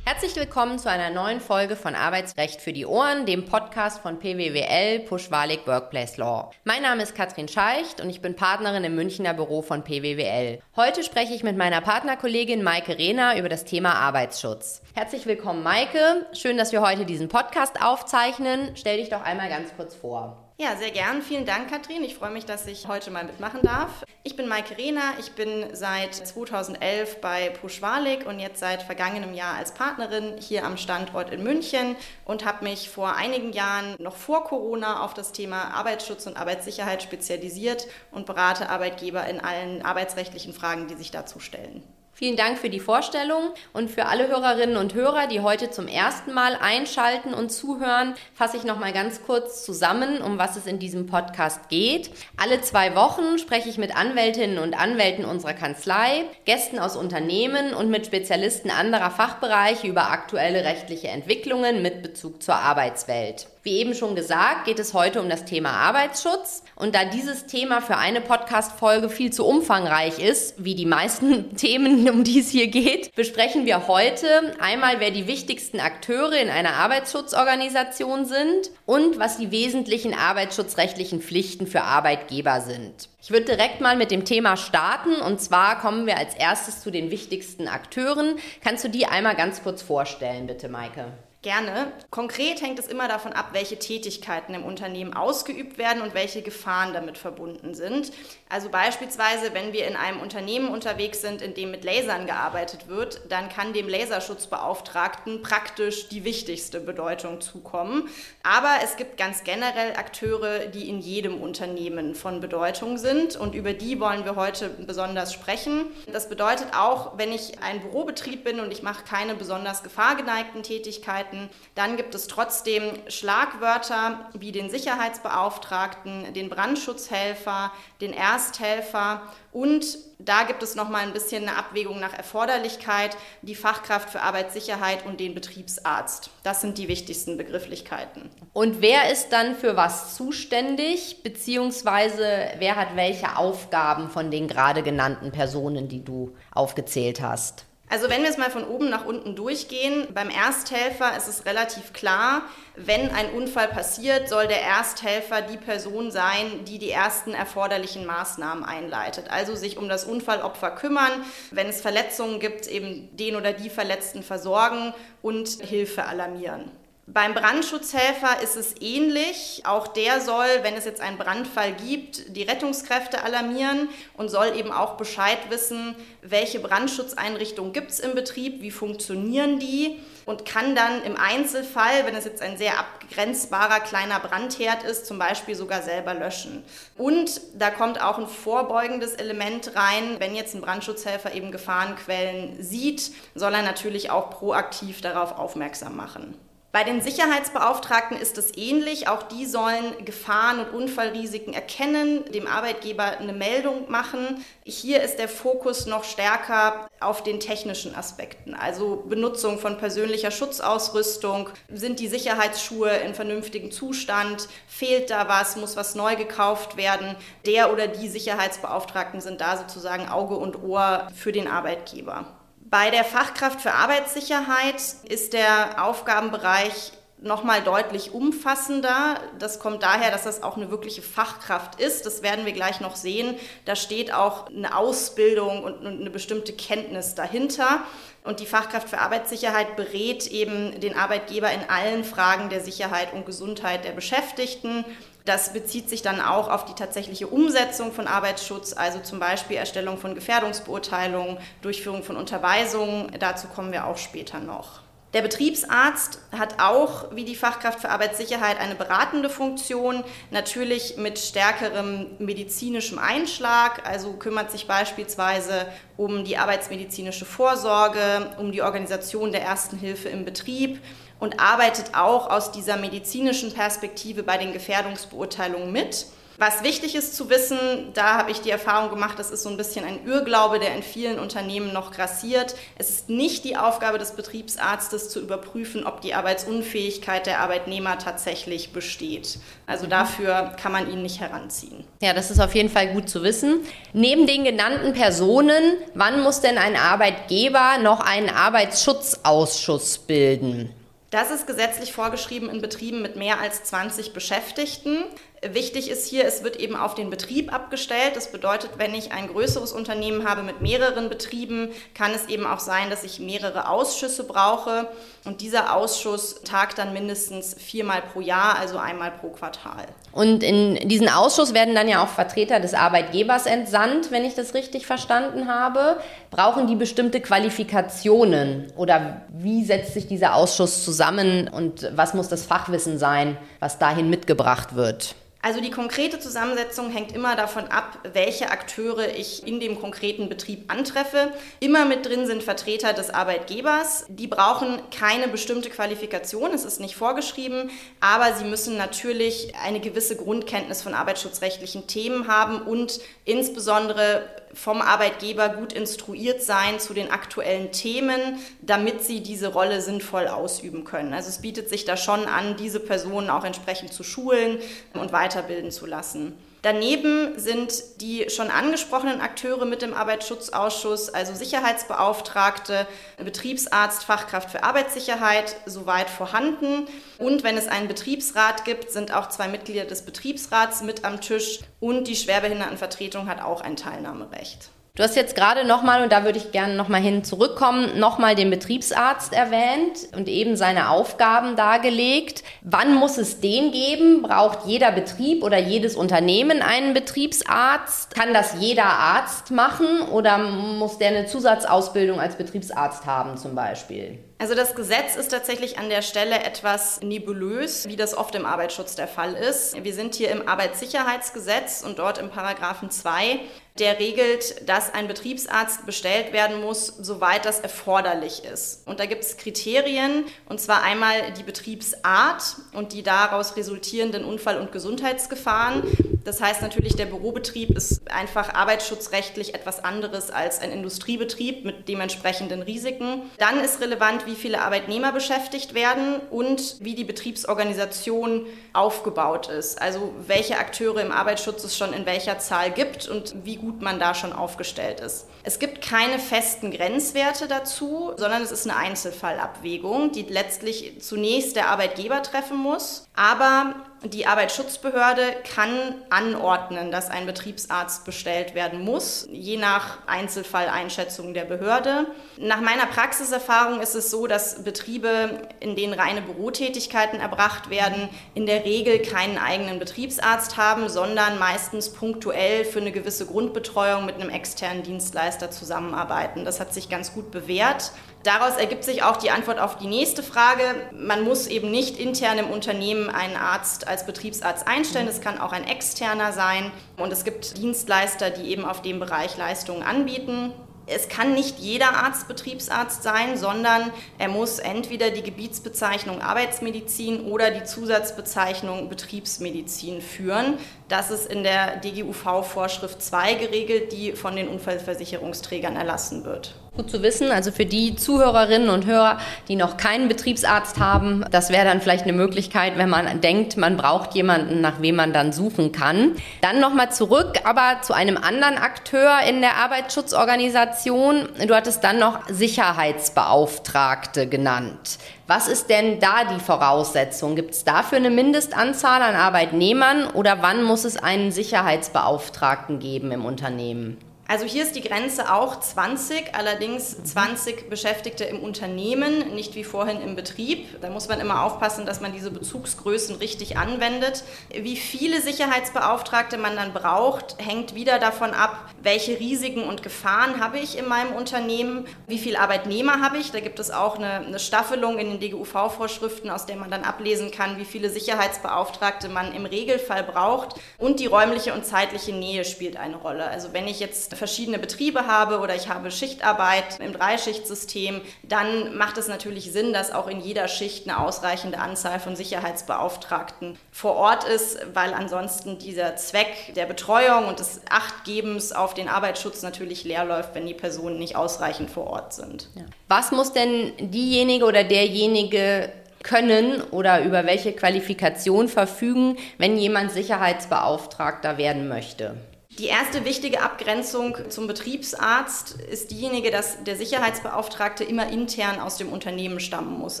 Herzlich 0.04 0.34
willkommen 0.34 0.80
zu 0.80 0.90
einer 0.90 1.10
neuen 1.10 1.40
Folge 1.40 1.76
von 1.76 1.94
Arbeitsrecht 1.94 2.60
für 2.60 2.72
die 2.72 2.86
Ohren, 2.86 3.24
dem 3.24 3.44
Podcast 3.44 4.00
von 4.00 4.18
PWWL 4.18 4.98
Pushwalig 5.06 5.64
Workplace 5.66 6.16
Law. 6.16 6.50
Mein 6.64 6.82
Name 6.82 7.04
ist 7.04 7.14
Katrin 7.14 7.46
Scheicht 7.46 8.00
und 8.00 8.10
ich 8.10 8.20
bin 8.20 8.34
Partnerin 8.34 8.82
im 8.82 8.96
Münchner 8.96 9.32
Büro 9.32 9.62
von 9.62 9.84
PWWL. 9.84 10.60
Heute 10.74 11.04
spreche 11.04 11.34
ich 11.34 11.44
mit 11.44 11.56
meiner 11.56 11.80
Partnerkollegin 11.80 12.64
Maike 12.64 12.98
Rehner 12.98 13.38
über 13.38 13.48
das 13.48 13.64
Thema 13.64 13.94
Arbeitsschutz. 13.94 14.82
Herzlich 14.92 15.26
willkommen, 15.26 15.62
Maike. 15.62 16.26
Schön, 16.32 16.56
dass 16.56 16.72
wir 16.72 16.82
heute 16.82 17.04
diesen 17.04 17.28
Podcast 17.28 17.80
aufzeichnen. 17.80 18.72
Stell 18.74 18.96
dich 18.96 19.08
doch 19.08 19.22
einmal 19.22 19.48
ganz 19.48 19.70
kurz 19.76 19.94
vor. 19.94 20.47
Ja, 20.60 20.74
sehr 20.76 20.90
gern. 20.90 21.22
Vielen 21.22 21.46
Dank, 21.46 21.70
Katrin. 21.70 22.02
Ich 22.02 22.16
freue 22.16 22.32
mich, 22.32 22.44
dass 22.44 22.66
ich 22.66 22.88
heute 22.88 23.12
mal 23.12 23.22
mitmachen 23.22 23.62
darf. 23.62 24.04
Ich 24.24 24.34
bin 24.34 24.48
Maike 24.48 24.76
Rehner. 24.76 25.14
Ich 25.20 25.30
bin 25.34 25.72
seit 25.72 26.12
2011 26.16 27.20
bei 27.20 27.50
Pushwalig 27.50 28.26
und 28.26 28.40
jetzt 28.40 28.58
seit 28.58 28.82
vergangenem 28.82 29.34
Jahr 29.34 29.54
als 29.54 29.72
Partnerin 29.72 30.34
hier 30.40 30.64
am 30.64 30.76
Standort 30.76 31.30
in 31.30 31.44
München 31.44 31.94
und 32.24 32.44
habe 32.44 32.64
mich 32.64 32.90
vor 32.90 33.14
einigen 33.14 33.52
Jahren 33.52 33.94
noch 34.00 34.16
vor 34.16 34.42
Corona 34.42 35.04
auf 35.04 35.14
das 35.14 35.30
Thema 35.30 35.74
Arbeitsschutz 35.74 36.26
und 36.26 36.36
Arbeitssicherheit 36.36 37.04
spezialisiert 37.04 37.86
und 38.10 38.26
berate 38.26 38.68
Arbeitgeber 38.68 39.28
in 39.28 39.38
allen 39.38 39.82
arbeitsrechtlichen 39.82 40.52
Fragen, 40.52 40.88
die 40.88 40.96
sich 40.96 41.12
dazu 41.12 41.38
stellen. 41.38 41.84
Vielen 42.18 42.34
Dank 42.34 42.58
für 42.58 42.68
die 42.68 42.80
Vorstellung 42.80 43.52
und 43.72 43.92
für 43.92 44.06
alle 44.06 44.26
Hörerinnen 44.26 44.76
und 44.76 44.92
Hörer, 44.92 45.28
die 45.28 45.40
heute 45.40 45.70
zum 45.70 45.86
ersten 45.86 46.34
Mal 46.34 46.58
einschalten 46.60 47.32
und 47.32 47.50
zuhören, 47.50 48.16
fasse 48.34 48.56
ich 48.56 48.64
noch 48.64 48.80
mal 48.80 48.92
ganz 48.92 49.22
kurz 49.22 49.64
zusammen, 49.64 50.20
um 50.20 50.36
was 50.36 50.56
es 50.56 50.66
in 50.66 50.80
diesem 50.80 51.06
Podcast 51.06 51.68
geht. 51.68 52.10
Alle 52.36 52.60
zwei 52.60 52.96
Wochen 52.96 53.38
spreche 53.38 53.68
ich 53.68 53.78
mit 53.78 53.96
Anwältinnen 53.96 54.58
und 54.58 54.74
Anwälten 54.74 55.24
unserer 55.24 55.54
Kanzlei, 55.54 56.24
Gästen 56.44 56.80
aus 56.80 56.96
Unternehmen 56.96 57.72
und 57.72 57.88
mit 57.88 58.06
Spezialisten 58.06 58.72
anderer 58.72 59.12
Fachbereiche 59.12 59.86
über 59.86 60.10
aktuelle 60.10 60.64
rechtliche 60.64 61.06
Entwicklungen 61.06 61.82
mit 61.82 62.02
Bezug 62.02 62.42
zur 62.42 62.56
Arbeitswelt. 62.56 63.46
Wie 63.62 63.78
eben 63.78 63.94
schon 63.94 64.14
gesagt, 64.14 64.66
geht 64.66 64.78
es 64.78 64.94
heute 64.94 65.20
um 65.20 65.28
das 65.28 65.44
Thema 65.44 65.70
Arbeitsschutz. 65.70 66.62
Und 66.76 66.94
da 66.94 67.04
dieses 67.04 67.46
Thema 67.46 67.80
für 67.80 67.96
eine 67.96 68.20
Podcast-Folge 68.20 69.10
viel 69.10 69.32
zu 69.32 69.44
umfangreich 69.44 70.20
ist, 70.20 70.64
wie 70.64 70.74
die 70.74 70.86
meisten 70.86 71.56
Themen, 71.56 72.08
um 72.08 72.24
die 72.24 72.38
es 72.38 72.50
hier 72.50 72.68
geht, 72.68 73.14
besprechen 73.14 73.66
wir 73.66 73.88
heute 73.88 74.54
einmal, 74.60 75.00
wer 75.00 75.10
die 75.10 75.26
wichtigsten 75.26 75.80
Akteure 75.80 76.40
in 76.40 76.50
einer 76.50 76.74
Arbeitsschutzorganisation 76.74 78.26
sind 78.26 78.70
und 78.86 79.18
was 79.18 79.38
die 79.38 79.50
wesentlichen 79.50 80.14
arbeitsschutzrechtlichen 80.14 81.20
Pflichten 81.20 81.66
für 81.66 81.82
Arbeitgeber 81.82 82.60
sind. 82.60 83.08
Ich 83.20 83.30
würde 83.30 83.46
direkt 83.46 83.80
mal 83.80 83.96
mit 83.96 84.10
dem 84.10 84.24
Thema 84.24 84.56
starten 84.56 85.16
und 85.16 85.40
zwar 85.40 85.80
kommen 85.80 86.06
wir 86.06 86.16
als 86.16 86.34
erstes 86.34 86.80
zu 86.80 86.90
den 86.90 87.10
wichtigsten 87.10 87.66
Akteuren. 87.66 88.36
Kannst 88.62 88.84
du 88.84 88.88
die 88.88 89.06
einmal 89.06 89.34
ganz 89.34 89.62
kurz 89.62 89.82
vorstellen, 89.82 90.46
bitte, 90.46 90.68
Maike? 90.68 91.06
Gerne. 91.42 91.92
Konkret 92.10 92.60
hängt 92.62 92.80
es 92.80 92.88
immer 92.88 93.06
davon 93.06 93.32
ab, 93.32 93.50
welche 93.52 93.78
Tätigkeiten 93.78 94.54
im 94.54 94.64
Unternehmen 94.64 95.14
ausgeübt 95.14 95.78
werden 95.78 96.02
und 96.02 96.12
welche 96.12 96.42
Gefahren 96.42 96.92
damit 96.92 97.16
verbunden 97.16 97.74
sind. 97.74 98.10
Also 98.48 98.70
beispielsweise, 98.70 99.52
wenn 99.52 99.72
wir 99.72 99.86
in 99.86 99.96
einem 99.96 100.20
Unternehmen 100.20 100.68
unterwegs 100.68 101.20
sind, 101.20 101.42
in 101.42 101.54
dem 101.54 101.70
mit 101.70 101.84
Lasern 101.84 102.26
gearbeitet 102.26 102.88
wird, 102.88 103.20
dann 103.28 103.48
kann 103.48 103.72
dem 103.72 103.88
Laserschutzbeauftragten 103.88 105.42
praktisch 105.42 106.08
die 106.08 106.24
wichtigste 106.24 106.80
Bedeutung 106.80 107.40
zukommen. 107.40 108.08
Aber 108.42 108.70
es 108.82 108.96
gibt 108.96 109.18
ganz 109.18 109.44
generell 109.44 109.96
Akteure, 109.96 110.66
die 110.66 110.88
in 110.88 111.00
jedem 111.00 111.42
Unternehmen 111.42 112.14
von 112.14 112.40
Bedeutung 112.40 112.96
sind 112.96 113.36
und 113.36 113.54
über 113.54 113.74
die 113.74 114.00
wollen 114.00 114.24
wir 114.24 114.36
heute 114.36 114.70
besonders 114.70 115.32
sprechen. 115.32 115.86
Das 116.10 116.28
bedeutet 116.28 116.68
auch, 116.74 117.18
wenn 117.18 117.32
ich 117.32 117.62
ein 117.62 117.80
Bürobetrieb 117.80 118.44
bin 118.44 118.60
und 118.60 118.72
ich 118.72 118.82
mache 118.82 119.04
keine 119.04 119.34
besonders 119.34 119.82
gefahrgeneigten 119.82 120.62
Tätigkeiten. 120.62 121.50
Dann 121.74 121.96
gibt 121.96 122.14
es 122.14 122.26
trotzdem 122.26 122.92
Schlagwörter 123.08 124.30
wie 124.32 124.52
den 124.52 124.70
Sicherheitsbeauftragten, 124.70 126.32
den 126.32 126.48
Brandschutzhelfer, 126.48 127.72
den 128.00 128.12
Ersthelfer 128.38 129.22
und 129.50 129.84
da 130.20 130.44
gibt 130.44 130.62
es 130.62 130.76
noch 130.76 130.88
mal 130.88 131.02
ein 131.02 131.12
bisschen 131.12 131.48
eine 131.48 131.56
Abwägung 131.56 131.98
nach 131.98 132.12
Erforderlichkeit, 132.12 133.16
die 133.42 133.56
Fachkraft 133.56 134.10
für 134.10 134.20
Arbeitssicherheit 134.20 135.04
und 135.06 135.18
den 135.18 135.34
Betriebsarzt. 135.34 136.30
Das 136.44 136.60
sind 136.60 136.78
die 136.78 136.86
wichtigsten 136.86 137.36
Begrifflichkeiten. 137.36 138.30
Und 138.52 138.80
wer 138.80 139.10
ist 139.10 139.30
dann 139.30 139.56
für 139.56 139.76
was 139.76 140.14
zuständig, 140.14 141.22
beziehungsweise 141.24 142.48
wer 142.58 142.76
hat 142.76 142.94
welche 142.94 143.36
Aufgaben 143.36 144.08
von 144.08 144.30
den 144.30 144.46
gerade 144.46 144.82
genannten 144.82 145.32
Personen, 145.32 145.88
die 145.88 146.04
du 146.04 146.36
aufgezählt 146.52 147.20
hast? 147.20 147.67
Also 147.90 148.10
wenn 148.10 148.22
wir 148.22 148.28
es 148.28 148.36
mal 148.36 148.50
von 148.50 148.64
oben 148.64 148.90
nach 148.90 149.06
unten 149.06 149.34
durchgehen, 149.34 150.08
beim 150.12 150.28
Ersthelfer 150.28 151.16
ist 151.16 151.26
es 151.26 151.46
relativ 151.46 151.94
klar, 151.94 152.42
wenn 152.76 153.10
ein 153.10 153.30
Unfall 153.30 153.68
passiert, 153.68 154.28
soll 154.28 154.46
der 154.46 154.62
Ersthelfer 154.62 155.40
die 155.40 155.56
Person 155.56 156.10
sein, 156.10 156.64
die 156.66 156.78
die 156.78 156.90
ersten 156.90 157.32
erforderlichen 157.32 158.04
Maßnahmen 158.04 158.62
einleitet. 158.62 159.30
Also 159.30 159.54
sich 159.54 159.78
um 159.78 159.88
das 159.88 160.04
Unfallopfer 160.04 160.72
kümmern, 160.72 161.24
wenn 161.50 161.68
es 161.68 161.80
Verletzungen 161.80 162.40
gibt, 162.40 162.66
eben 162.66 163.16
den 163.16 163.36
oder 163.36 163.52
die 163.54 163.70
Verletzten 163.70 164.22
versorgen 164.22 164.92
und 165.22 165.48
Hilfe 165.48 166.04
alarmieren. 166.04 166.70
Beim 167.10 167.32
Brandschutzhelfer 167.32 168.42
ist 168.42 168.56
es 168.56 168.74
ähnlich. 168.82 169.62
Auch 169.64 169.86
der 169.86 170.20
soll, 170.20 170.46
wenn 170.60 170.74
es 170.74 170.84
jetzt 170.84 171.00
einen 171.00 171.16
Brandfall 171.16 171.72
gibt, 171.72 172.36
die 172.36 172.42
Rettungskräfte 172.42 173.24
alarmieren 173.24 173.88
und 174.12 174.28
soll 174.28 174.54
eben 174.54 174.70
auch 174.70 174.98
Bescheid 174.98 175.38
wissen, 175.48 175.96
welche 176.20 176.60
Brandschutzeinrichtungen 176.60 177.72
gibt 177.72 177.92
es 177.92 178.00
im 178.00 178.14
Betrieb, 178.14 178.60
wie 178.60 178.70
funktionieren 178.70 179.58
die 179.58 179.98
und 180.26 180.44
kann 180.44 180.76
dann 180.76 181.02
im 181.02 181.16
Einzelfall, 181.16 182.04
wenn 182.04 182.14
es 182.14 182.26
jetzt 182.26 182.42
ein 182.42 182.58
sehr 182.58 182.78
abgrenzbarer 182.78 183.80
kleiner 183.80 184.20
Brandherd 184.20 184.82
ist, 184.82 185.06
zum 185.06 185.18
Beispiel 185.18 185.54
sogar 185.54 185.80
selber 185.80 186.12
löschen. 186.12 186.62
Und 186.98 187.40
da 187.54 187.70
kommt 187.70 188.02
auch 188.02 188.18
ein 188.18 188.28
vorbeugendes 188.28 189.14
Element 189.14 189.74
rein. 189.74 190.16
Wenn 190.18 190.34
jetzt 190.34 190.54
ein 190.54 190.60
Brandschutzhelfer 190.60 191.32
eben 191.32 191.52
Gefahrenquellen 191.52 192.62
sieht, 192.62 193.12
soll 193.34 193.54
er 193.54 193.62
natürlich 193.62 194.10
auch 194.10 194.28
proaktiv 194.28 195.00
darauf 195.00 195.38
aufmerksam 195.38 195.96
machen. 195.96 196.38
Bei 196.70 196.84
den 196.84 197.00
Sicherheitsbeauftragten 197.00 198.18
ist 198.18 198.36
es 198.36 198.54
ähnlich. 198.54 199.08
Auch 199.08 199.22
die 199.22 199.46
sollen 199.46 200.04
Gefahren 200.04 200.60
und 200.60 200.74
Unfallrisiken 200.74 201.54
erkennen, 201.54 202.30
dem 202.30 202.46
Arbeitgeber 202.46 203.18
eine 203.18 203.32
Meldung 203.32 203.90
machen. 203.90 204.44
Hier 204.64 205.02
ist 205.02 205.18
der 205.18 205.30
Fokus 205.30 205.86
noch 205.86 206.04
stärker 206.04 206.86
auf 207.00 207.22
den 207.22 207.40
technischen 207.40 207.94
Aspekten, 207.94 208.54
also 208.54 209.04
Benutzung 209.08 209.58
von 209.58 209.78
persönlicher 209.78 210.30
Schutzausrüstung. 210.30 211.48
Sind 211.72 212.00
die 212.00 212.08
Sicherheitsschuhe 212.08 212.90
in 212.90 213.14
vernünftigem 213.14 213.70
Zustand? 213.70 214.46
Fehlt 214.66 215.08
da 215.08 215.26
was? 215.26 215.56
Muss 215.56 215.74
was 215.74 215.94
neu 215.94 216.16
gekauft 216.16 216.76
werden? 216.76 217.16
Der 217.46 217.72
oder 217.72 217.88
die 217.88 218.08
Sicherheitsbeauftragten 218.08 219.22
sind 219.22 219.40
da 219.40 219.56
sozusagen 219.56 220.06
Auge 220.10 220.36
und 220.36 220.62
Ohr 220.62 221.08
für 221.14 221.32
den 221.32 221.48
Arbeitgeber. 221.48 222.37
Bei 222.70 222.90
der 222.90 223.04
Fachkraft 223.04 223.62
für 223.62 223.72
Arbeitssicherheit 223.72 224.82
ist 225.08 225.32
der 225.32 225.82
Aufgabenbereich 225.82 226.92
nochmal 227.18 227.62
deutlich 227.62 228.12
umfassender. 228.12 229.20
Das 229.38 229.58
kommt 229.58 229.82
daher, 229.82 230.10
dass 230.10 230.24
das 230.24 230.42
auch 230.42 230.58
eine 230.58 230.70
wirkliche 230.70 231.00
Fachkraft 231.00 231.80
ist. 231.80 232.04
Das 232.04 232.22
werden 232.22 232.44
wir 232.44 232.52
gleich 232.52 232.80
noch 232.80 232.94
sehen. 232.94 233.36
Da 233.64 233.74
steht 233.74 234.12
auch 234.12 234.48
eine 234.48 234.76
Ausbildung 234.76 235.64
und 235.64 235.86
eine 235.86 236.10
bestimmte 236.10 236.52
Kenntnis 236.52 237.14
dahinter. 237.14 237.84
Und 238.22 238.40
die 238.40 238.46
Fachkraft 238.46 238.90
für 238.90 238.98
Arbeitssicherheit 238.98 239.76
berät 239.76 240.26
eben 240.26 240.78
den 240.78 240.94
Arbeitgeber 240.94 241.50
in 241.50 241.70
allen 241.70 242.04
Fragen 242.04 242.50
der 242.50 242.60
Sicherheit 242.60 243.14
und 243.14 243.24
Gesundheit 243.24 243.86
der 243.86 243.92
Beschäftigten. 243.92 244.84
Das 245.28 245.52
bezieht 245.52 245.90
sich 245.90 246.00
dann 246.00 246.22
auch 246.22 246.48
auf 246.48 246.64
die 246.64 246.72
tatsächliche 246.72 247.26
Umsetzung 247.26 247.92
von 247.92 248.06
Arbeitsschutz, 248.06 248.72
also 248.72 249.00
zum 249.00 249.20
Beispiel 249.20 249.58
Erstellung 249.58 249.98
von 249.98 250.14
Gefährdungsbeurteilungen, 250.14 251.36
Durchführung 251.60 252.02
von 252.02 252.16
Unterweisungen. 252.16 253.12
Dazu 253.20 253.46
kommen 253.48 253.70
wir 253.70 253.84
auch 253.86 253.98
später 253.98 254.40
noch. 254.40 254.80
Der 255.12 255.20
Betriebsarzt 255.20 256.20
hat 256.32 256.62
auch, 256.62 257.14
wie 257.14 257.24
die 257.24 257.34
Fachkraft 257.34 257.80
für 257.80 257.90
Arbeitssicherheit, 257.90 258.58
eine 258.58 258.74
beratende 258.74 259.28
Funktion, 259.28 260.02
natürlich 260.30 260.96
mit 260.96 261.18
stärkerem 261.18 262.06
medizinischem 262.18 262.98
Einschlag, 262.98 263.86
also 263.86 264.14
kümmert 264.14 264.50
sich 264.50 264.66
beispielsweise 264.66 265.66
um 265.98 266.24
die 266.24 266.38
arbeitsmedizinische 266.38 267.26
Vorsorge, 267.26 268.30
um 268.38 268.50
die 268.50 268.62
Organisation 268.62 269.32
der 269.32 269.42
ersten 269.42 269.76
Hilfe 269.76 270.08
im 270.08 270.24
Betrieb 270.24 270.80
und 271.20 271.40
arbeitet 271.40 271.94
auch 271.94 272.30
aus 272.30 272.52
dieser 272.52 272.76
medizinischen 272.76 273.52
Perspektive 273.52 274.22
bei 274.22 274.38
den 274.38 274.52
Gefährdungsbeurteilungen 274.52 275.72
mit. 275.72 276.06
Was 276.40 276.62
wichtig 276.62 276.94
ist 276.94 277.16
zu 277.16 277.30
wissen, 277.30 277.58
da 277.94 278.16
habe 278.16 278.30
ich 278.30 278.40
die 278.40 278.50
Erfahrung 278.50 278.90
gemacht, 278.90 279.18
das 279.18 279.32
ist 279.32 279.42
so 279.42 279.48
ein 279.48 279.56
bisschen 279.56 279.84
ein 279.84 280.06
Irrglaube, 280.06 280.60
der 280.60 280.72
in 280.76 280.84
vielen 280.84 281.18
Unternehmen 281.18 281.72
noch 281.72 281.90
grassiert. 281.90 282.54
Es 282.76 282.90
ist 282.90 283.08
nicht 283.08 283.44
die 283.44 283.56
Aufgabe 283.56 283.98
des 283.98 284.12
Betriebsarztes 284.12 285.10
zu 285.10 285.18
überprüfen, 285.18 285.84
ob 285.84 286.00
die 286.00 286.14
Arbeitsunfähigkeit 286.14 287.26
der 287.26 287.40
Arbeitnehmer 287.40 287.98
tatsächlich 287.98 288.72
besteht. 288.72 289.40
Also 289.66 289.86
mhm. 289.86 289.90
dafür 289.90 290.54
kann 290.62 290.70
man 290.70 290.88
ihn 290.88 291.02
nicht 291.02 291.18
heranziehen. 291.18 291.82
Ja, 292.00 292.12
das 292.12 292.30
ist 292.30 292.38
auf 292.38 292.54
jeden 292.54 292.70
Fall 292.70 292.92
gut 292.92 293.08
zu 293.08 293.24
wissen. 293.24 293.66
Neben 293.92 294.28
den 294.28 294.44
genannten 294.44 294.92
Personen, 294.92 295.78
wann 295.94 296.22
muss 296.22 296.40
denn 296.40 296.56
ein 296.56 296.76
Arbeitgeber 296.76 297.78
noch 297.82 297.98
einen 297.98 298.30
Arbeitsschutzausschuss 298.30 299.98
bilden? 299.98 300.72
Das 301.10 301.30
ist 301.30 301.46
gesetzlich 301.46 301.92
vorgeschrieben 301.92 302.50
in 302.50 302.60
Betrieben 302.60 303.00
mit 303.00 303.16
mehr 303.16 303.40
als 303.40 303.64
20 303.64 304.12
Beschäftigten. 304.12 305.04
Wichtig 305.46 305.88
ist 305.88 306.08
hier, 306.08 306.24
es 306.24 306.42
wird 306.42 306.56
eben 306.56 306.74
auf 306.74 306.96
den 306.96 307.10
Betrieb 307.10 307.54
abgestellt. 307.54 308.16
Das 308.16 308.32
bedeutet, 308.32 308.70
wenn 308.76 308.92
ich 308.92 309.12
ein 309.12 309.28
größeres 309.28 309.72
Unternehmen 309.72 310.28
habe 310.28 310.42
mit 310.42 310.60
mehreren 310.60 311.08
Betrieben, 311.08 311.70
kann 311.94 312.10
es 312.12 312.26
eben 312.26 312.44
auch 312.44 312.58
sein, 312.58 312.90
dass 312.90 313.04
ich 313.04 313.20
mehrere 313.20 313.68
Ausschüsse 313.68 314.24
brauche. 314.24 314.88
Und 315.24 315.40
dieser 315.40 315.76
Ausschuss 315.76 316.42
tagt 316.42 316.78
dann 316.78 316.92
mindestens 316.92 317.54
viermal 317.54 318.02
pro 318.02 318.20
Jahr, 318.20 318.58
also 318.58 318.78
einmal 318.78 319.12
pro 319.12 319.28
Quartal. 319.28 319.86
Und 320.10 320.42
in 320.42 320.88
diesen 320.88 321.08
Ausschuss 321.08 321.54
werden 321.54 321.76
dann 321.76 321.88
ja 321.88 322.02
auch 322.02 322.08
Vertreter 322.08 322.58
des 322.58 322.74
Arbeitgebers 322.74 323.46
entsandt, 323.46 324.10
wenn 324.10 324.24
ich 324.24 324.34
das 324.34 324.54
richtig 324.54 324.86
verstanden 324.86 325.46
habe. 325.46 325.98
Brauchen 326.32 326.66
die 326.66 326.74
bestimmte 326.74 327.20
Qualifikationen 327.20 328.72
oder 328.76 329.22
wie 329.28 329.64
setzt 329.64 329.94
sich 329.94 330.08
dieser 330.08 330.34
Ausschuss 330.34 330.84
zusammen 330.84 331.46
und 331.46 331.88
was 331.94 332.14
muss 332.14 332.26
das 332.26 332.44
Fachwissen 332.44 332.98
sein, 332.98 333.36
was 333.60 333.78
dahin 333.78 334.10
mitgebracht 334.10 334.74
wird? 334.74 335.14
Also 335.40 335.60
die 335.60 335.70
konkrete 335.70 336.18
Zusammensetzung 336.18 336.90
hängt 336.90 337.12
immer 337.12 337.36
davon 337.36 337.68
ab, 337.68 338.00
welche 338.12 338.50
Akteure 338.50 339.14
ich 339.16 339.46
in 339.46 339.60
dem 339.60 339.80
konkreten 339.80 340.28
Betrieb 340.28 340.64
antreffe. 340.70 341.32
Immer 341.60 341.84
mit 341.84 342.04
drin 342.04 342.26
sind 342.26 342.42
Vertreter 342.42 342.92
des 342.92 343.10
Arbeitgebers. 343.10 344.06
Die 344.08 344.26
brauchen 344.26 344.80
keine 344.90 345.28
bestimmte 345.28 345.70
Qualifikation, 345.70 346.52
es 346.52 346.64
ist 346.64 346.80
nicht 346.80 346.96
vorgeschrieben, 346.96 347.70
aber 348.00 348.34
sie 348.34 348.44
müssen 348.44 348.76
natürlich 348.76 349.52
eine 349.62 349.78
gewisse 349.78 350.16
Grundkenntnis 350.16 350.82
von 350.82 350.92
arbeitsschutzrechtlichen 350.92 351.86
Themen 351.86 352.26
haben 352.26 352.62
und 352.62 352.98
insbesondere 353.24 354.28
vom 354.54 354.80
Arbeitgeber 354.80 355.48
gut 355.50 355.72
instruiert 355.72 356.42
sein 356.42 356.80
zu 356.80 356.94
den 356.94 357.10
aktuellen 357.10 357.72
Themen, 357.72 358.20
damit 358.62 359.02
sie 359.02 359.22
diese 359.22 359.48
Rolle 359.48 359.80
sinnvoll 359.80 360.26
ausüben 360.28 360.84
können. 360.84 361.12
Also 361.14 361.28
es 361.28 361.38
bietet 361.38 361.68
sich 361.68 361.84
da 361.84 361.96
schon 361.96 362.24
an, 362.26 362.56
diese 362.56 362.80
Personen 362.80 363.30
auch 363.30 363.44
entsprechend 363.44 363.92
zu 363.92 364.02
schulen 364.02 364.58
und 364.94 365.12
weiterbilden 365.12 365.70
zu 365.70 365.86
lassen. 365.86 366.36
Daneben 366.62 367.38
sind 367.38 368.00
die 368.00 368.28
schon 368.30 368.50
angesprochenen 368.50 369.20
Akteure 369.20 369.64
mit 369.64 369.80
dem 369.80 369.94
Arbeitsschutzausschuss, 369.94 371.08
also 371.08 371.32
Sicherheitsbeauftragte, 371.32 372.88
Betriebsarzt, 373.16 374.04
Fachkraft 374.04 374.50
für 374.50 374.64
Arbeitssicherheit, 374.64 375.54
soweit 375.66 376.10
vorhanden. 376.10 376.88
Und 377.18 377.44
wenn 377.44 377.56
es 377.56 377.68
einen 377.68 377.86
Betriebsrat 377.86 378.64
gibt, 378.64 378.90
sind 378.90 379.14
auch 379.14 379.28
zwei 379.28 379.46
Mitglieder 379.46 379.84
des 379.84 380.02
Betriebsrats 380.02 380.82
mit 380.82 381.04
am 381.04 381.20
Tisch 381.20 381.60
und 381.78 382.08
die 382.08 382.16
Schwerbehindertenvertretung 382.16 383.28
hat 383.28 383.40
auch 383.40 383.60
ein 383.60 383.76
Teilnahmerecht. 383.76 384.70
Du 384.98 385.04
hast 385.04 385.14
jetzt 385.14 385.36
gerade 385.36 385.64
nochmal, 385.64 386.02
und 386.02 386.10
da 386.10 386.24
würde 386.24 386.38
ich 386.38 386.50
gerne 386.50 386.74
nochmal 386.74 387.00
hin 387.00 387.22
zurückkommen, 387.22 388.00
nochmal 388.00 388.34
den 388.34 388.50
Betriebsarzt 388.50 389.32
erwähnt 389.32 390.08
und 390.16 390.26
eben 390.26 390.56
seine 390.56 390.90
Aufgaben 390.90 391.54
dargelegt. 391.54 392.42
Wann 392.62 392.96
muss 392.96 393.16
es 393.16 393.38
den 393.38 393.70
geben? 393.70 394.22
Braucht 394.22 394.66
jeder 394.66 394.90
Betrieb 394.90 395.44
oder 395.44 395.56
jedes 395.56 395.94
Unternehmen 395.94 396.62
einen 396.62 396.94
Betriebsarzt? 396.94 398.12
Kann 398.12 398.34
das 398.34 398.56
jeder 398.58 398.86
Arzt 398.86 399.52
machen 399.52 400.02
oder 400.10 400.36
muss 400.38 400.98
der 400.98 401.10
eine 401.10 401.26
Zusatzausbildung 401.26 402.18
als 402.18 402.34
Betriebsarzt 402.34 403.06
haben 403.06 403.36
zum 403.36 403.54
Beispiel? 403.54 404.18
Also 404.40 404.54
das 404.54 404.76
Gesetz 404.76 405.16
ist 405.16 405.30
tatsächlich 405.32 405.78
an 405.78 405.88
der 405.90 406.02
Stelle 406.02 406.44
etwas 406.44 407.00
nebulös, 407.02 407.88
wie 407.88 407.96
das 407.96 408.16
oft 408.16 408.36
im 408.36 408.46
Arbeitsschutz 408.46 408.94
der 408.94 409.08
Fall 409.08 409.34
ist. 409.34 409.82
Wir 409.82 409.92
sind 409.92 410.14
hier 410.14 410.30
im 410.30 410.46
Arbeitssicherheitsgesetz 410.46 411.82
und 411.84 411.98
dort 411.98 412.18
im 412.18 412.30
Paragraphen 412.30 412.88
2, 412.88 413.40
der 413.78 413.98
regelt, 413.98 414.68
dass 414.68 414.92
ein 414.92 415.08
Betriebsarzt 415.08 415.86
bestellt 415.86 416.32
werden 416.32 416.60
muss, 416.60 416.86
soweit 416.86 417.44
das 417.44 417.60
erforderlich 417.60 418.44
ist. 418.44 418.86
Und 418.86 419.00
da 419.00 419.06
gibt 419.06 419.24
es 419.24 419.36
Kriterien, 419.36 420.24
und 420.48 420.60
zwar 420.60 420.82
einmal 420.82 421.32
die 421.32 421.42
Betriebsart 421.42 422.56
und 422.72 422.92
die 422.92 423.02
daraus 423.02 423.56
resultierenden 423.56 424.24
Unfall- 424.24 424.60
und 424.60 424.72
Gesundheitsgefahren. 424.72 425.82
Das 426.24 426.40
heißt 426.40 426.62
natürlich, 426.62 426.94
der 426.94 427.06
Bürobetrieb 427.06 427.70
ist 427.70 428.10
einfach 428.10 428.52
arbeitsschutzrechtlich 428.52 429.54
etwas 429.54 429.82
anderes 429.82 430.30
als 430.30 430.60
ein 430.60 430.72
Industriebetrieb 430.72 431.64
mit 431.64 431.88
dementsprechenden 431.88 432.62
Risiken. 432.62 433.22
Dann 433.38 433.60
ist 433.60 433.80
relevant, 433.80 434.26
wie 434.26 434.34
viele 434.34 434.60
Arbeitnehmer 434.60 435.12
beschäftigt 435.12 435.74
werden 435.74 436.20
und 436.30 436.76
wie 436.80 436.94
die 436.94 437.04
Betriebsorganisation 437.04 438.46
aufgebaut 438.72 439.48
ist. 439.48 439.80
Also 439.80 440.12
welche 440.26 440.58
Akteure 440.58 441.00
im 441.00 441.12
Arbeitsschutz 441.12 441.64
es 441.64 441.76
schon 441.76 441.92
in 441.92 442.06
welcher 442.06 442.38
Zahl 442.38 442.70
gibt 442.70 443.08
und 443.08 443.34
wie 443.44 443.56
gut 443.56 443.67
man 443.80 443.98
da 443.98 444.14
schon 444.14 444.32
aufgestellt 444.32 445.00
ist. 445.00 445.26
Es 445.42 445.58
gibt 445.58 445.82
keine 445.82 446.18
festen 446.18 446.70
Grenzwerte 446.70 447.48
dazu, 447.48 448.12
sondern 448.16 448.42
es 448.42 448.52
ist 448.52 448.68
eine 448.68 448.76
Einzelfallabwägung, 448.76 450.12
die 450.12 450.22
letztlich 450.22 451.00
zunächst 451.00 451.56
der 451.56 451.68
Arbeitgeber 451.68 452.22
treffen 452.22 452.56
muss. 452.56 453.07
Aber 453.18 453.74
die 454.04 454.26
Arbeitsschutzbehörde 454.26 455.22
kann 455.52 455.96
anordnen, 456.08 456.92
dass 456.92 457.10
ein 457.10 457.26
Betriebsarzt 457.26 458.04
bestellt 458.04 458.54
werden 458.54 458.84
muss, 458.84 459.26
je 459.32 459.56
nach 459.56 459.98
Einzelfalleinschätzung 460.06 461.34
der 461.34 461.44
Behörde. 461.44 462.06
Nach 462.36 462.60
meiner 462.60 462.86
Praxiserfahrung 462.86 463.80
ist 463.80 463.96
es 463.96 464.12
so, 464.12 464.28
dass 464.28 464.62
Betriebe, 464.62 465.42
in 465.58 465.74
denen 465.74 465.94
reine 465.94 466.22
Bürotätigkeiten 466.22 467.18
erbracht 467.18 467.70
werden, 467.70 468.08
in 468.34 468.46
der 468.46 468.64
Regel 468.64 469.00
keinen 469.00 469.36
eigenen 469.36 469.80
Betriebsarzt 469.80 470.56
haben, 470.56 470.88
sondern 470.88 471.40
meistens 471.40 471.92
punktuell 471.92 472.64
für 472.64 472.80
eine 472.80 472.92
gewisse 472.92 473.26
Grundbetreuung 473.26 474.06
mit 474.06 474.14
einem 474.14 474.30
externen 474.30 474.84
Dienstleister 474.84 475.50
zusammenarbeiten. 475.50 476.44
Das 476.44 476.60
hat 476.60 476.72
sich 476.72 476.88
ganz 476.88 477.12
gut 477.14 477.32
bewährt. 477.32 477.90
Daraus 478.24 478.56
ergibt 478.56 478.84
sich 478.84 479.02
auch 479.02 479.16
die 479.16 479.30
Antwort 479.30 479.60
auf 479.60 479.78
die 479.78 479.86
nächste 479.86 480.22
Frage. 480.22 480.62
Man 480.92 481.22
muss 481.22 481.46
eben 481.46 481.70
nicht 481.70 481.98
intern 481.98 482.38
im 482.38 482.50
Unternehmen 482.50 483.10
einen 483.10 483.36
Arzt 483.36 483.86
als 483.86 484.04
Betriebsarzt 484.06 484.66
einstellen. 484.66 485.06
Es 485.08 485.20
kann 485.20 485.38
auch 485.38 485.52
ein 485.52 485.64
externer 485.64 486.32
sein. 486.32 486.72
Und 486.96 487.12
es 487.12 487.24
gibt 487.24 487.56
Dienstleister, 487.56 488.30
die 488.30 488.50
eben 488.50 488.64
auf 488.64 488.82
dem 488.82 488.98
Bereich 488.98 489.36
Leistungen 489.36 489.82
anbieten. 489.82 490.52
Es 490.90 491.08
kann 491.08 491.34
nicht 491.34 491.58
jeder 491.58 491.94
Arzt 491.94 492.28
Betriebsarzt 492.28 493.02
sein, 493.02 493.36
sondern 493.36 493.92
er 494.16 494.28
muss 494.28 494.58
entweder 494.58 495.10
die 495.10 495.22
Gebietsbezeichnung 495.22 496.22
Arbeitsmedizin 496.22 497.26
oder 497.26 497.50
die 497.50 497.64
Zusatzbezeichnung 497.64 498.88
Betriebsmedizin 498.88 500.00
führen. 500.00 500.58
Das 500.88 501.10
ist 501.10 501.30
in 501.30 501.42
der 501.42 501.76
DGUV-Vorschrift 501.76 503.02
2 503.02 503.34
geregelt, 503.34 503.92
die 503.92 504.12
von 504.12 504.34
den 504.34 504.48
Unfallversicherungsträgern 504.48 505.76
erlassen 505.76 506.24
wird. 506.24 506.54
Gut 506.78 506.92
zu 506.92 507.02
wissen, 507.02 507.32
also 507.32 507.50
für 507.50 507.66
die 507.66 507.96
Zuhörerinnen 507.96 508.68
und 508.68 508.86
Hörer, 508.86 509.18
die 509.48 509.56
noch 509.56 509.78
keinen 509.78 510.06
Betriebsarzt 510.06 510.78
haben, 510.78 511.24
das 511.32 511.50
wäre 511.50 511.64
dann 511.64 511.80
vielleicht 511.80 512.04
eine 512.04 512.12
Möglichkeit, 512.12 512.78
wenn 512.78 512.88
man 512.88 513.20
denkt, 513.20 513.56
man 513.56 513.76
braucht 513.76 514.14
jemanden, 514.14 514.60
nach 514.60 514.80
wem 514.80 514.94
man 514.94 515.12
dann 515.12 515.32
suchen 515.32 515.72
kann. 515.72 516.12
Dann 516.40 516.60
nochmal 516.60 516.92
zurück, 516.92 517.40
aber 517.42 517.82
zu 517.82 517.94
einem 517.94 518.16
anderen 518.16 518.58
Akteur 518.58 519.10
in 519.28 519.40
der 519.40 519.56
Arbeitsschutzorganisation. 519.56 521.28
Du 521.48 521.56
hattest 521.56 521.82
dann 521.82 521.98
noch 521.98 522.28
Sicherheitsbeauftragte 522.28 524.28
genannt. 524.28 524.98
Was 525.26 525.48
ist 525.48 525.70
denn 525.70 525.98
da 525.98 526.26
die 526.32 526.38
Voraussetzung? 526.38 527.34
Gibt 527.34 527.54
es 527.54 527.64
dafür 527.64 527.98
eine 527.98 528.10
Mindestanzahl 528.10 529.02
an 529.02 529.16
Arbeitnehmern 529.16 530.06
oder 530.14 530.42
wann 530.42 530.62
muss 530.62 530.84
es 530.84 530.96
einen 530.96 531.32
Sicherheitsbeauftragten 531.32 532.78
geben 532.78 533.10
im 533.10 533.24
Unternehmen? 533.24 533.96
Also 534.30 534.44
hier 534.44 534.62
ist 534.62 534.76
die 534.76 534.82
Grenze 534.82 535.32
auch 535.32 535.58
20, 535.58 536.34
allerdings 536.34 537.02
20 537.02 537.70
Beschäftigte 537.70 538.24
im 538.24 538.40
Unternehmen, 538.40 539.34
nicht 539.34 539.54
wie 539.54 539.64
vorhin 539.64 540.02
im 540.02 540.16
Betrieb. 540.16 540.82
Da 540.82 540.90
muss 540.90 541.08
man 541.08 541.18
immer 541.18 541.44
aufpassen, 541.44 541.86
dass 541.86 542.02
man 542.02 542.12
diese 542.12 542.30
Bezugsgrößen 542.30 543.16
richtig 543.16 543.56
anwendet. 543.56 544.24
Wie 544.52 544.76
viele 544.76 545.22
Sicherheitsbeauftragte 545.22 546.36
man 546.36 546.56
dann 546.56 546.74
braucht, 546.74 547.36
hängt 547.38 547.74
wieder 547.74 547.98
davon 547.98 548.34
ab, 548.34 548.68
welche 548.82 549.18
Risiken 549.18 549.62
und 549.62 549.82
Gefahren 549.82 550.42
habe 550.42 550.58
ich 550.58 550.76
in 550.76 550.86
meinem 550.86 551.14
Unternehmen, 551.14 551.86
wie 552.06 552.18
viele 552.18 552.38
Arbeitnehmer 552.38 553.00
habe 553.00 553.16
ich. 553.16 553.32
Da 553.32 553.40
gibt 553.40 553.58
es 553.58 553.70
auch 553.70 553.96
eine, 553.96 554.26
eine 554.26 554.38
Staffelung 554.38 554.98
in 554.98 555.08
den 555.08 555.20
DGUV-Vorschriften, 555.20 556.28
aus 556.28 556.44
der 556.44 556.56
man 556.56 556.70
dann 556.70 556.84
ablesen 556.84 557.30
kann, 557.30 557.56
wie 557.56 557.64
viele 557.64 557.88
Sicherheitsbeauftragte 557.88 559.08
man 559.08 559.32
im 559.32 559.46
Regelfall 559.46 560.02
braucht. 560.02 560.60
Und 560.76 561.00
die 561.00 561.06
räumliche 561.06 561.54
und 561.54 561.64
zeitliche 561.64 562.12
Nähe 562.12 562.44
spielt 562.44 562.76
eine 562.76 562.96
Rolle. 562.96 563.26
Also 563.26 563.54
wenn 563.54 563.66
ich 563.66 563.80
jetzt 563.80 564.17
verschiedene 564.18 564.58
Betriebe 564.58 565.06
habe 565.06 565.40
oder 565.40 565.54
ich 565.54 565.68
habe 565.68 565.90
Schichtarbeit 565.90 566.78
im 566.80 566.92
Dreischichtsystem, 566.92 568.02
dann 568.22 568.76
macht 568.76 568.98
es 568.98 569.08
natürlich 569.08 569.52
Sinn, 569.52 569.72
dass 569.72 569.92
auch 569.92 570.08
in 570.08 570.20
jeder 570.20 570.48
Schicht 570.48 570.88
eine 570.88 571.00
ausreichende 571.00 571.58
Anzahl 571.58 572.00
von 572.00 572.16
Sicherheitsbeauftragten 572.16 573.58
vor 573.72 573.96
Ort 573.96 574.24
ist, 574.24 574.58
weil 574.74 574.92
ansonsten 574.92 575.58
dieser 575.58 575.96
Zweck 575.96 576.54
der 576.54 576.66
Betreuung 576.66 577.26
und 577.26 577.38
des 577.38 577.62
Achtgebens 577.70 578.52
auf 578.52 578.74
den 578.74 578.88
Arbeitsschutz 578.88 579.42
natürlich 579.42 579.84
leer 579.84 580.04
läuft, 580.04 580.34
wenn 580.34 580.46
die 580.46 580.54
Personen 580.54 580.98
nicht 580.98 581.16
ausreichend 581.16 581.70
vor 581.70 581.86
Ort 581.86 582.12
sind. 582.12 582.48
Ja. 582.54 582.62
Was 582.88 583.12
muss 583.12 583.32
denn 583.32 583.72
diejenige 583.78 584.44
oder 584.44 584.64
derjenige 584.64 585.72
können 586.02 586.62
oder 586.70 587.02
über 587.02 587.26
welche 587.26 587.52
Qualifikation 587.52 588.48
verfügen, 588.48 589.16
wenn 589.36 589.56
jemand 589.58 589.92
Sicherheitsbeauftragter 589.92 591.38
werden 591.38 591.68
möchte? 591.68 592.16
Die 592.58 592.66
erste 592.66 593.04
wichtige 593.04 593.40
Abgrenzung 593.40 594.16
zum 594.30 594.48
Betriebsarzt 594.48 595.52
ist 595.70 595.92
diejenige, 595.92 596.32
dass 596.32 596.64
der 596.64 596.74
Sicherheitsbeauftragte 596.76 597.84
immer 597.84 598.08
intern 598.08 598.58
aus 598.58 598.76
dem 598.76 598.88
Unternehmen 598.88 599.38
stammen 599.38 599.78
muss. 599.78 600.00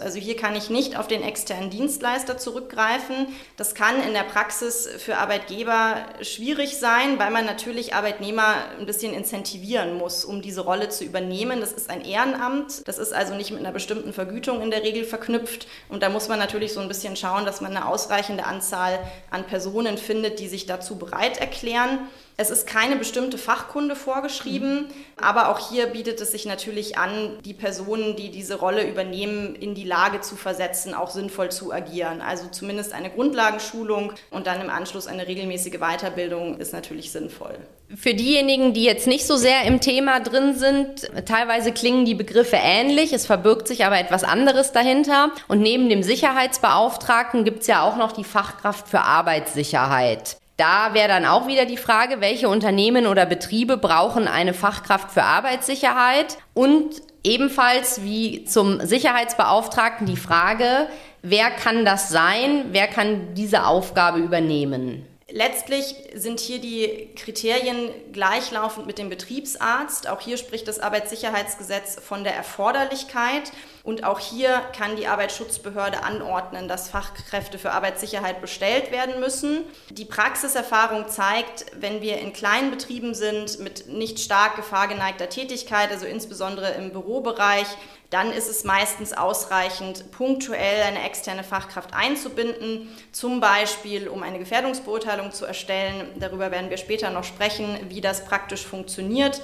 Also 0.00 0.18
hier 0.18 0.34
kann 0.34 0.56
ich 0.56 0.68
nicht 0.68 0.98
auf 0.98 1.06
den 1.06 1.22
externen 1.22 1.70
Dienstleister 1.70 2.36
zurückgreifen. 2.36 3.28
Das 3.56 3.76
kann 3.76 4.02
in 4.02 4.12
der 4.12 4.24
Praxis 4.24 4.88
für 4.98 5.18
Arbeitgeber 5.18 6.04
schwierig 6.20 6.78
sein, 6.78 7.20
weil 7.20 7.30
man 7.30 7.46
natürlich 7.46 7.94
Arbeitnehmer 7.94 8.56
ein 8.76 8.86
bisschen 8.86 9.14
incentivieren 9.14 9.96
muss, 9.96 10.24
um 10.24 10.42
diese 10.42 10.62
Rolle 10.62 10.88
zu 10.88 11.04
übernehmen. 11.04 11.60
Das 11.60 11.70
ist 11.70 11.88
ein 11.88 12.04
Ehrenamt. 12.04 12.88
Das 12.88 12.98
ist 12.98 13.12
also 13.12 13.36
nicht 13.36 13.52
mit 13.52 13.60
einer 13.60 13.70
bestimmten 13.70 14.12
Vergütung 14.12 14.62
in 14.62 14.72
der 14.72 14.82
Regel 14.82 15.04
verknüpft. 15.04 15.68
Und 15.88 16.02
da 16.02 16.08
muss 16.08 16.26
man 16.26 16.40
natürlich 16.40 16.72
so 16.72 16.80
ein 16.80 16.88
bisschen 16.88 17.14
schauen, 17.14 17.44
dass 17.44 17.60
man 17.60 17.76
eine 17.76 17.86
ausreichende 17.86 18.46
Anzahl 18.46 18.98
an 19.30 19.44
Personen 19.44 19.96
findet, 19.96 20.40
die 20.40 20.48
sich 20.48 20.66
dazu 20.66 20.98
bereit 20.98 21.38
erklären. 21.38 22.00
Es 22.40 22.50
ist 22.50 22.68
keine 22.68 22.94
bestimmte 22.94 23.36
Fachkunde 23.36 23.96
vorgeschrieben, 23.96 24.82
mhm. 24.82 24.90
aber 25.16 25.48
auch 25.48 25.70
hier 25.70 25.88
bietet 25.88 26.20
es 26.20 26.30
sich 26.30 26.46
natürlich 26.46 26.96
an, 26.96 27.36
die 27.44 27.52
Personen, 27.52 28.14
die 28.14 28.30
diese 28.30 28.54
Rolle 28.54 28.88
übernehmen, 28.88 29.56
in 29.56 29.74
die 29.74 29.82
Lage 29.82 30.20
zu 30.20 30.36
versetzen, 30.36 30.94
auch 30.94 31.10
sinnvoll 31.10 31.50
zu 31.50 31.72
agieren. 31.72 32.20
Also 32.20 32.46
zumindest 32.48 32.92
eine 32.92 33.10
Grundlagenschulung 33.10 34.12
und 34.30 34.46
dann 34.46 34.60
im 34.60 34.70
Anschluss 34.70 35.08
eine 35.08 35.26
regelmäßige 35.26 35.80
Weiterbildung 35.80 36.58
ist 36.58 36.72
natürlich 36.72 37.10
sinnvoll. 37.10 37.58
Für 37.96 38.14
diejenigen, 38.14 38.72
die 38.72 38.84
jetzt 38.84 39.08
nicht 39.08 39.26
so 39.26 39.36
sehr 39.36 39.64
im 39.64 39.80
Thema 39.80 40.20
drin 40.20 40.54
sind, 40.54 41.10
teilweise 41.26 41.72
klingen 41.72 42.04
die 42.04 42.14
Begriffe 42.14 42.58
ähnlich, 42.62 43.12
es 43.12 43.26
verbirgt 43.26 43.66
sich 43.66 43.84
aber 43.84 43.98
etwas 43.98 44.22
anderes 44.22 44.70
dahinter. 44.70 45.32
Und 45.48 45.60
neben 45.60 45.88
dem 45.88 46.04
Sicherheitsbeauftragten 46.04 47.42
gibt 47.42 47.62
es 47.62 47.66
ja 47.66 47.82
auch 47.82 47.96
noch 47.96 48.12
die 48.12 48.22
Fachkraft 48.22 48.86
für 48.86 49.00
Arbeitssicherheit. 49.00 50.36
Da 50.58 50.92
wäre 50.92 51.06
dann 51.06 51.24
auch 51.24 51.46
wieder 51.46 51.66
die 51.66 51.76
Frage, 51.76 52.20
welche 52.20 52.48
Unternehmen 52.48 53.06
oder 53.06 53.26
Betriebe 53.26 53.76
brauchen 53.76 54.26
eine 54.26 54.54
Fachkraft 54.54 55.12
für 55.12 55.22
Arbeitssicherheit 55.22 56.36
und 56.52 57.00
ebenfalls 57.22 58.02
wie 58.02 58.44
zum 58.44 58.84
Sicherheitsbeauftragten 58.84 60.04
die 60.04 60.16
Frage, 60.16 60.88
wer 61.22 61.50
kann 61.52 61.84
das 61.84 62.08
sein, 62.08 62.64
wer 62.72 62.88
kann 62.88 63.34
diese 63.34 63.66
Aufgabe 63.66 64.18
übernehmen? 64.18 65.06
Letztlich 65.30 65.94
sind 66.14 66.40
hier 66.40 66.58
die 66.58 67.10
Kriterien 67.14 67.90
gleichlaufend 68.12 68.86
mit 68.86 68.96
dem 68.96 69.10
Betriebsarzt. 69.10 70.08
Auch 70.08 70.22
hier 70.22 70.38
spricht 70.38 70.66
das 70.66 70.78
Arbeitssicherheitsgesetz 70.80 72.00
von 72.00 72.24
der 72.24 72.34
Erforderlichkeit. 72.34 73.52
Und 73.82 74.04
auch 74.04 74.20
hier 74.20 74.62
kann 74.74 74.96
die 74.96 75.06
Arbeitsschutzbehörde 75.06 76.02
anordnen, 76.02 76.66
dass 76.66 76.88
Fachkräfte 76.88 77.58
für 77.58 77.72
Arbeitssicherheit 77.72 78.40
bestellt 78.40 78.90
werden 78.90 79.20
müssen. 79.20 79.64
Die 79.90 80.06
Praxiserfahrung 80.06 81.10
zeigt, 81.10 81.66
wenn 81.78 82.00
wir 82.00 82.18
in 82.20 82.32
kleinen 82.32 82.70
Betrieben 82.70 83.14
sind 83.14 83.60
mit 83.60 83.86
nicht 83.86 84.20
stark 84.20 84.56
gefahrgeneigter 84.56 85.28
Tätigkeit, 85.28 85.90
also 85.90 86.06
insbesondere 86.06 86.70
im 86.70 86.90
Bürobereich, 86.90 87.66
dann 88.10 88.32
ist 88.32 88.48
es 88.48 88.64
meistens 88.64 89.12
ausreichend, 89.12 90.10
punktuell 90.12 90.82
eine 90.82 91.04
externe 91.04 91.44
Fachkraft 91.44 91.92
einzubinden, 91.92 92.88
zum 93.12 93.40
Beispiel 93.40 94.08
um 94.08 94.22
eine 94.22 94.38
Gefährdungsbeurteilung 94.38 95.32
zu 95.32 95.44
erstellen. 95.44 96.08
Darüber 96.18 96.50
werden 96.50 96.70
wir 96.70 96.78
später 96.78 97.10
noch 97.10 97.24
sprechen, 97.24 97.78
wie 97.88 98.00
das 98.00 98.24
praktisch 98.24 98.64
funktioniert. 98.66 99.42